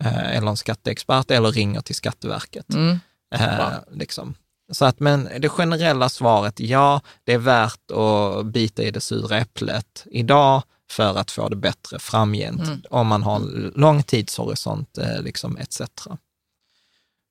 [0.04, 2.74] eh, eller en skatteexpert eller ringer till Skatteverket.
[2.74, 3.00] Mm.
[3.36, 4.36] Eh, liksom.
[4.72, 9.38] Så att, men det generella svaret, ja, det är värt att bita i det sura
[9.38, 12.82] äpplet idag för att få det bättre framgent, Mm.
[12.90, 15.82] om man har en lång tidshorisont, eh, liksom etc.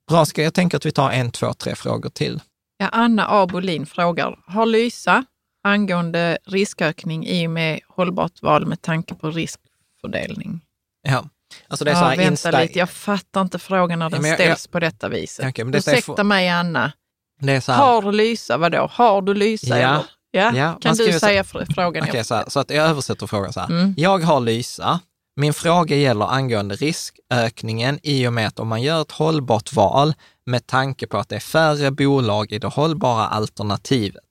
[0.08, 2.40] Bra, ska jag tänker att vi tar en, två, tre frågor till.
[2.78, 3.46] Ja, Anna A.
[3.46, 5.24] Bolin frågar, har Lysa
[5.62, 10.60] angående riskökning i och med hållbart val med tanke på riskfördelning?
[11.02, 11.28] Ja.
[11.68, 14.22] Alltså det är ja, så här vänta insta- lite, jag fattar inte frågan när den
[14.22, 15.56] men jag- ställs på detta viset.
[15.58, 16.92] Men detta är Ursäkta för- mig Anna,
[17.62, 18.88] så har du Lysa, vadå?
[18.92, 19.80] Har du Lysa?
[19.80, 20.04] Ja.
[20.30, 20.52] Ja.
[20.56, 22.04] Ja, kan du så- säga fr- frågan?
[22.08, 23.68] Okej, så, så att jag översätter frågan så här.
[23.68, 23.94] Mm.
[23.96, 25.00] Jag har Lysa.
[25.36, 30.14] Min fråga gäller angående riskökningen i och med att om man gör ett hållbart val
[30.46, 34.22] med tanke på att det är färre bolag i det hållbara alternativet.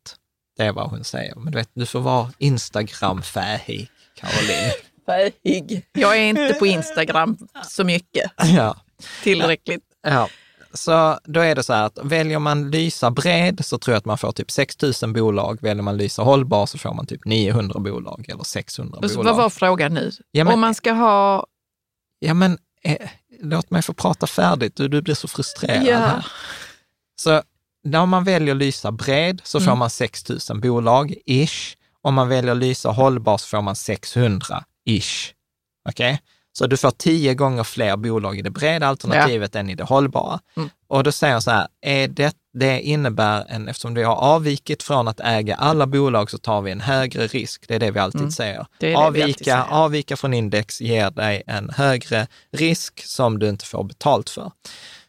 [0.57, 1.35] Det är vad hon säger.
[1.35, 4.71] Men du vet, du får vara Instagram-fähig, Caroline.
[5.05, 5.85] Fähig.
[5.93, 7.37] Jag är inte på Instagram
[7.67, 8.75] så mycket, ja.
[9.23, 9.83] tillräckligt.
[10.07, 10.29] Ja,
[10.75, 14.05] så då är det så här att väljer man Lysa bred så tror jag att
[14.05, 15.61] man får typ 6 000 bolag.
[15.61, 19.33] Väljer man Lysa hållbar så får man typ 900 bolag eller 600 Och så, bolag.
[19.33, 20.11] vad var frågan nu?
[20.31, 21.45] Ja, men- Om man ska ha...
[22.19, 23.09] Ja, men eh,
[23.41, 24.75] låt mig få prata färdigt.
[24.75, 25.97] Du, du blir så frustrerad Ja.
[25.97, 26.25] här.
[27.21, 27.41] Så
[27.83, 29.79] när man väljer Lysa bred så får Mm.
[29.79, 31.75] man 6 000 bolag, ish.
[32.01, 35.31] Om man väljer Lysa hållbar så får man 600, ish.
[35.89, 36.21] Okej?
[36.57, 40.39] Så du får tio gånger fler bolag i det breda alternativet än i det hållbara.
[40.57, 40.69] Mm.
[40.87, 44.83] Och då säger jag så här, är det, det innebär en, eftersom vi har avvikit
[44.83, 47.65] från att äga alla bolag så tar vi en högre risk.
[47.67, 48.31] Det är det vi alltid Mm.
[48.31, 48.57] säger.
[48.57, 49.65] Det det vi alltid avvika, säger.
[49.69, 54.51] avvika från index ger dig en högre risk som du inte får betalt för.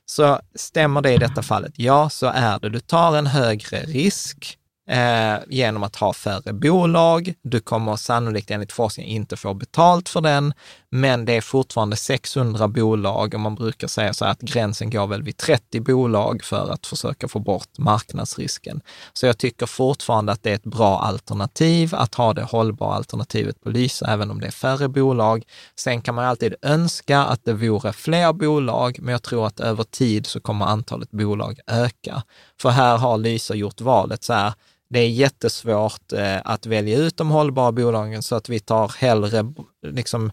[0.07, 1.73] Så stämmer det i detta fallet?
[1.77, 2.69] Ja, så är det.
[2.69, 4.59] Du tar en högre risk
[4.91, 7.35] eh, genom att ha färre bolag.
[7.43, 10.55] Du kommer sannolikt enligt forskningen inte få betalt för den,
[10.91, 15.07] men det är fortfarande 600 bolag och man brukar säga så här att gränsen går
[15.07, 18.81] väl vid 30 bolag för att försöka få bort marknadsrisken.
[19.13, 23.61] Så jag tycker fortfarande att det är ett bra alternativ att ha det hållbara alternativet
[23.61, 25.45] på Lysa, även om det är färre bolag.
[25.81, 29.85] Sen kan man alltid önska att det vore fler bolag, men jag tror att över
[29.85, 32.23] tid så kommer antalet bolag öka.
[32.61, 34.53] För här har Lysa gjort valet så här,
[34.89, 39.53] det är jättesvårt eh, att välja ut de hållbara bolagen så att vi tar hellre,
[39.87, 40.33] liksom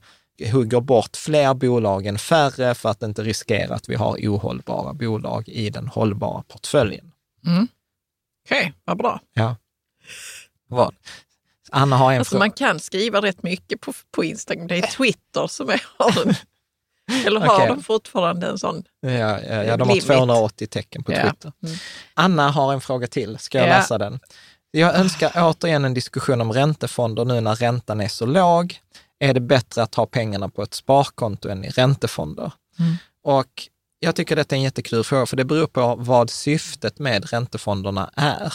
[0.51, 5.49] hugger bort fler bolag än färre för att inte riskera att vi har ohållbara bolag
[5.49, 7.11] i den hållbara portföljen.
[7.45, 7.67] Mm.
[8.45, 9.19] Okej, okay, vad bra.
[9.33, 9.55] Ja.
[10.67, 10.95] Vad?
[11.71, 14.67] Anna har en alltså, Man kan skriva rätt mycket på, på Instagram.
[14.67, 16.37] Det är Twitter som är, har
[17.25, 17.67] Eller har okay.
[17.67, 18.83] de fortfarande en sån?
[19.01, 21.51] Ja, ja, ja de har 280 tecken på Twitter.
[21.59, 21.67] Ja.
[21.67, 21.79] Mm.
[22.13, 23.77] Anna har en fråga till, ska jag ja.
[23.77, 24.19] läsa den?
[24.71, 28.79] Jag önskar återigen en diskussion om räntefonder nu när räntan är så låg.
[29.23, 32.51] Är det bättre att ha pengarna på ett sparkonto än i räntefonder?
[32.79, 32.95] Mm.
[33.23, 33.69] Och
[33.99, 38.11] jag tycker detta är en jättekul fråga, för det beror på vad syftet med räntefonderna
[38.15, 38.53] är.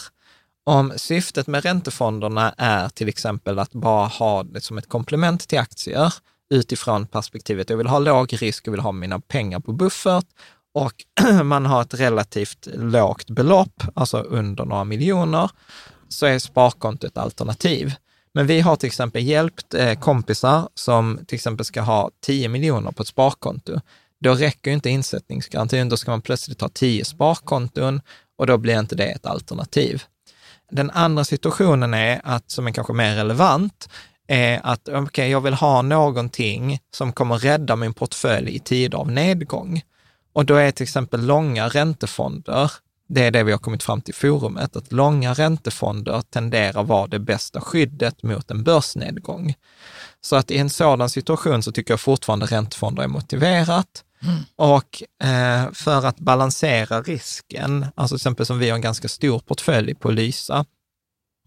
[0.65, 5.59] Om syftet med räntefonderna är till exempel att bara ha det som ett komplement till
[5.59, 6.15] aktier,
[6.51, 10.27] utifrån perspektivet, jag vill ha låg risk, jag vill ha mina pengar på buffert
[10.75, 11.05] och
[11.45, 15.51] man har ett relativt lågt belopp, alltså under några miljoner,
[16.09, 17.95] så är sparkonto ett alternativ.
[18.35, 22.91] Men vi har till exempel hjälpt eh, kompisar som till exempel ska ha 10 miljoner
[22.91, 23.81] på ett sparkonto.
[24.21, 28.01] Då räcker inte insättningsgarantin, då ska man plötsligt ha 10 sparkonton
[28.39, 30.03] och då blir inte det ett alternativ.
[30.71, 33.89] Den andra situationen är att, som är kanske mer relevant,
[34.29, 39.11] är att okay, jag vill ha någonting som kommer rädda min portfölj i tider av
[39.11, 39.83] nedgång.
[40.33, 42.73] Och då är till exempel långa räntefonder,
[43.09, 47.07] det är det vi har kommit fram till i forumet, att långa räntefonder tenderar vara
[47.07, 49.55] det bästa skyddet mot en börsnedgång.
[50.21, 54.05] Så att i en sådan situation så tycker jag fortfarande räntefonder är motiverat.
[54.23, 54.37] Mm.
[54.57, 59.39] Och eh, för att balansera risken, alltså till exempel som vi har en ganska stor
[59.39, 60.65] portfölj på Lysa,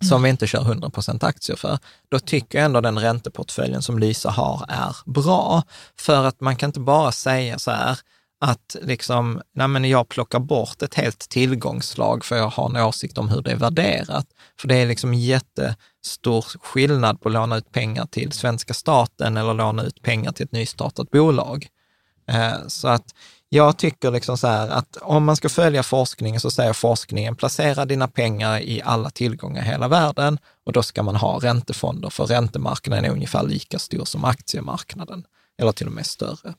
[0.10, 1.80] som vi inte kör 100% aktier för,
[2.12, 5.64] då tycker jag ändå den ränteportföljen som Lysa har är bra.
[6.00, 8.00] För att man kan inte bara säga så här,
[8.42, 13.18] att liksom, nej men jag plockar bort ett helt tillgångsslag för jag har en åsikt
[13.18, 14.26] om hur det är värderat.
[14.60, 19.54] För det är liksom jättestor skillnad på att låna ut pengar till svenska staten eller
[19.54, 21.68] låna ut pengar till ett nystartat bolag.
[22.28, 23.16] Eh, så att
[23.50, 27.86] jag tycker liksom så här att om man ska följa forskningen så säger forskningen, placera
[27.86, 32.26] dina pengar i alla tillgångar i hela världen och då ska man ha räntefonder, för
[32.26, 35.24] räntemarknaden är ungefär lika stor som aktiemarknaden,
[35.58, 36.54] eller till och med större.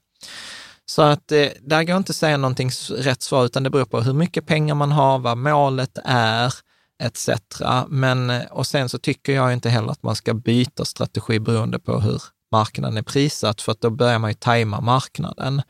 [0.86, 4.00] Så att eh, där går inte att säga någonting rätt svar, utan det beror på
[4.00, 6.54] hur mycket pengar man har, vad målet är,
[7.02, 7.30] etc.
[7.88, 11.78] Men, eh, och sen så tycker jag inte heller att man ska byta strategi beroende
[11.78, 12.22] på hur
[12.52, 15.62] marknaden är prissatt, för att då börjar man ju tajma marknaden.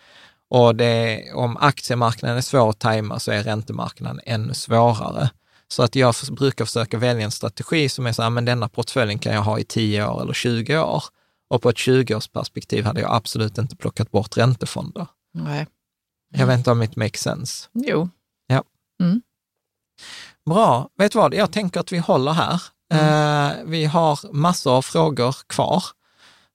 [0.51, 5.31] Och det, om aktiemarknaden är svår att tajma så är räntemarknaden ännu svårare.
[5.69, 9.19] Så att jag brukar försöka välja en strategi som är så här, men denna portföljen
[9.19, 11.05] kan jag ha i 10 år eller 20 år.
[11.53, 15.07] Och på ett 20-årsperspektiv hade jag absolut inte plockat bort räntefonder.
[15.35, 15.66] Nej.
[16.35, 17.69] Jag vet inte om det makes sense.
[17.73, 18.09] Jo.
[18.47, 18.65] Ja.
[19.03, 19.23] Mm.
[20.47, 20.89] Bra.
[20.99, 22.62] Vet du vad, jag tänker att vi håller här.
[22.93, 23.51] Mm.
[23.51, 25.85] Eh, vi har massor av frågor kvar.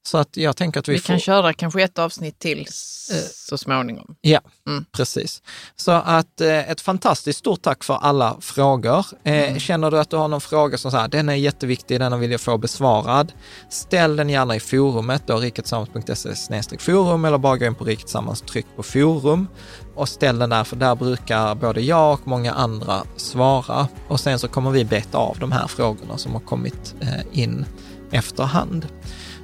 [0.08, 1.08] Så att jag tänker att vi, vi får...
[1.08, 4.16] kan köra kanske ett avsnitt till eh, så småningom.
[4.22, 4.86] Ja, mm.
[4.92, 5.42] precis.
[5.76, 9.06] Så att eh, ett fantastiskt stort tack för alla frågor.
[9.24, 9.60] Eh, mm.
[9.60, 12.42] Känner du att du har någon fråga som säger den är jätteviktig, den vill jag
[12.42, 13.34] få besvarad.
[13.70, 18.42] Ställ den gärna i forumet, då riketsammans.se forum eller bara gå in på Riket Sammans,
[18.42, 19.48] tryck på forum
[19.96, 23.88] och ställ den där, för där brukar både jag och många andra svara.
[24.08, 26.96] Och sen så kommer vi beta av de här frågorna som har kommit
[27.32, 27.66] in
[28.12, 28.88] efterhand.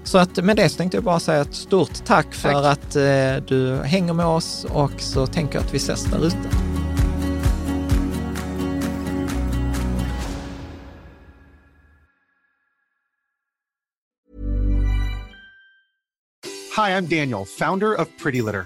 [0.03, 2.65] Så att med det så tänkte jag bara säga ett stort tack för tack.
[2.65, 6.38] att eh, du hänger med oss och så tänker jag att vi ses där ute.
[16.75, 18.65] Hi, I'm Daniel, founder of Pretty Litter.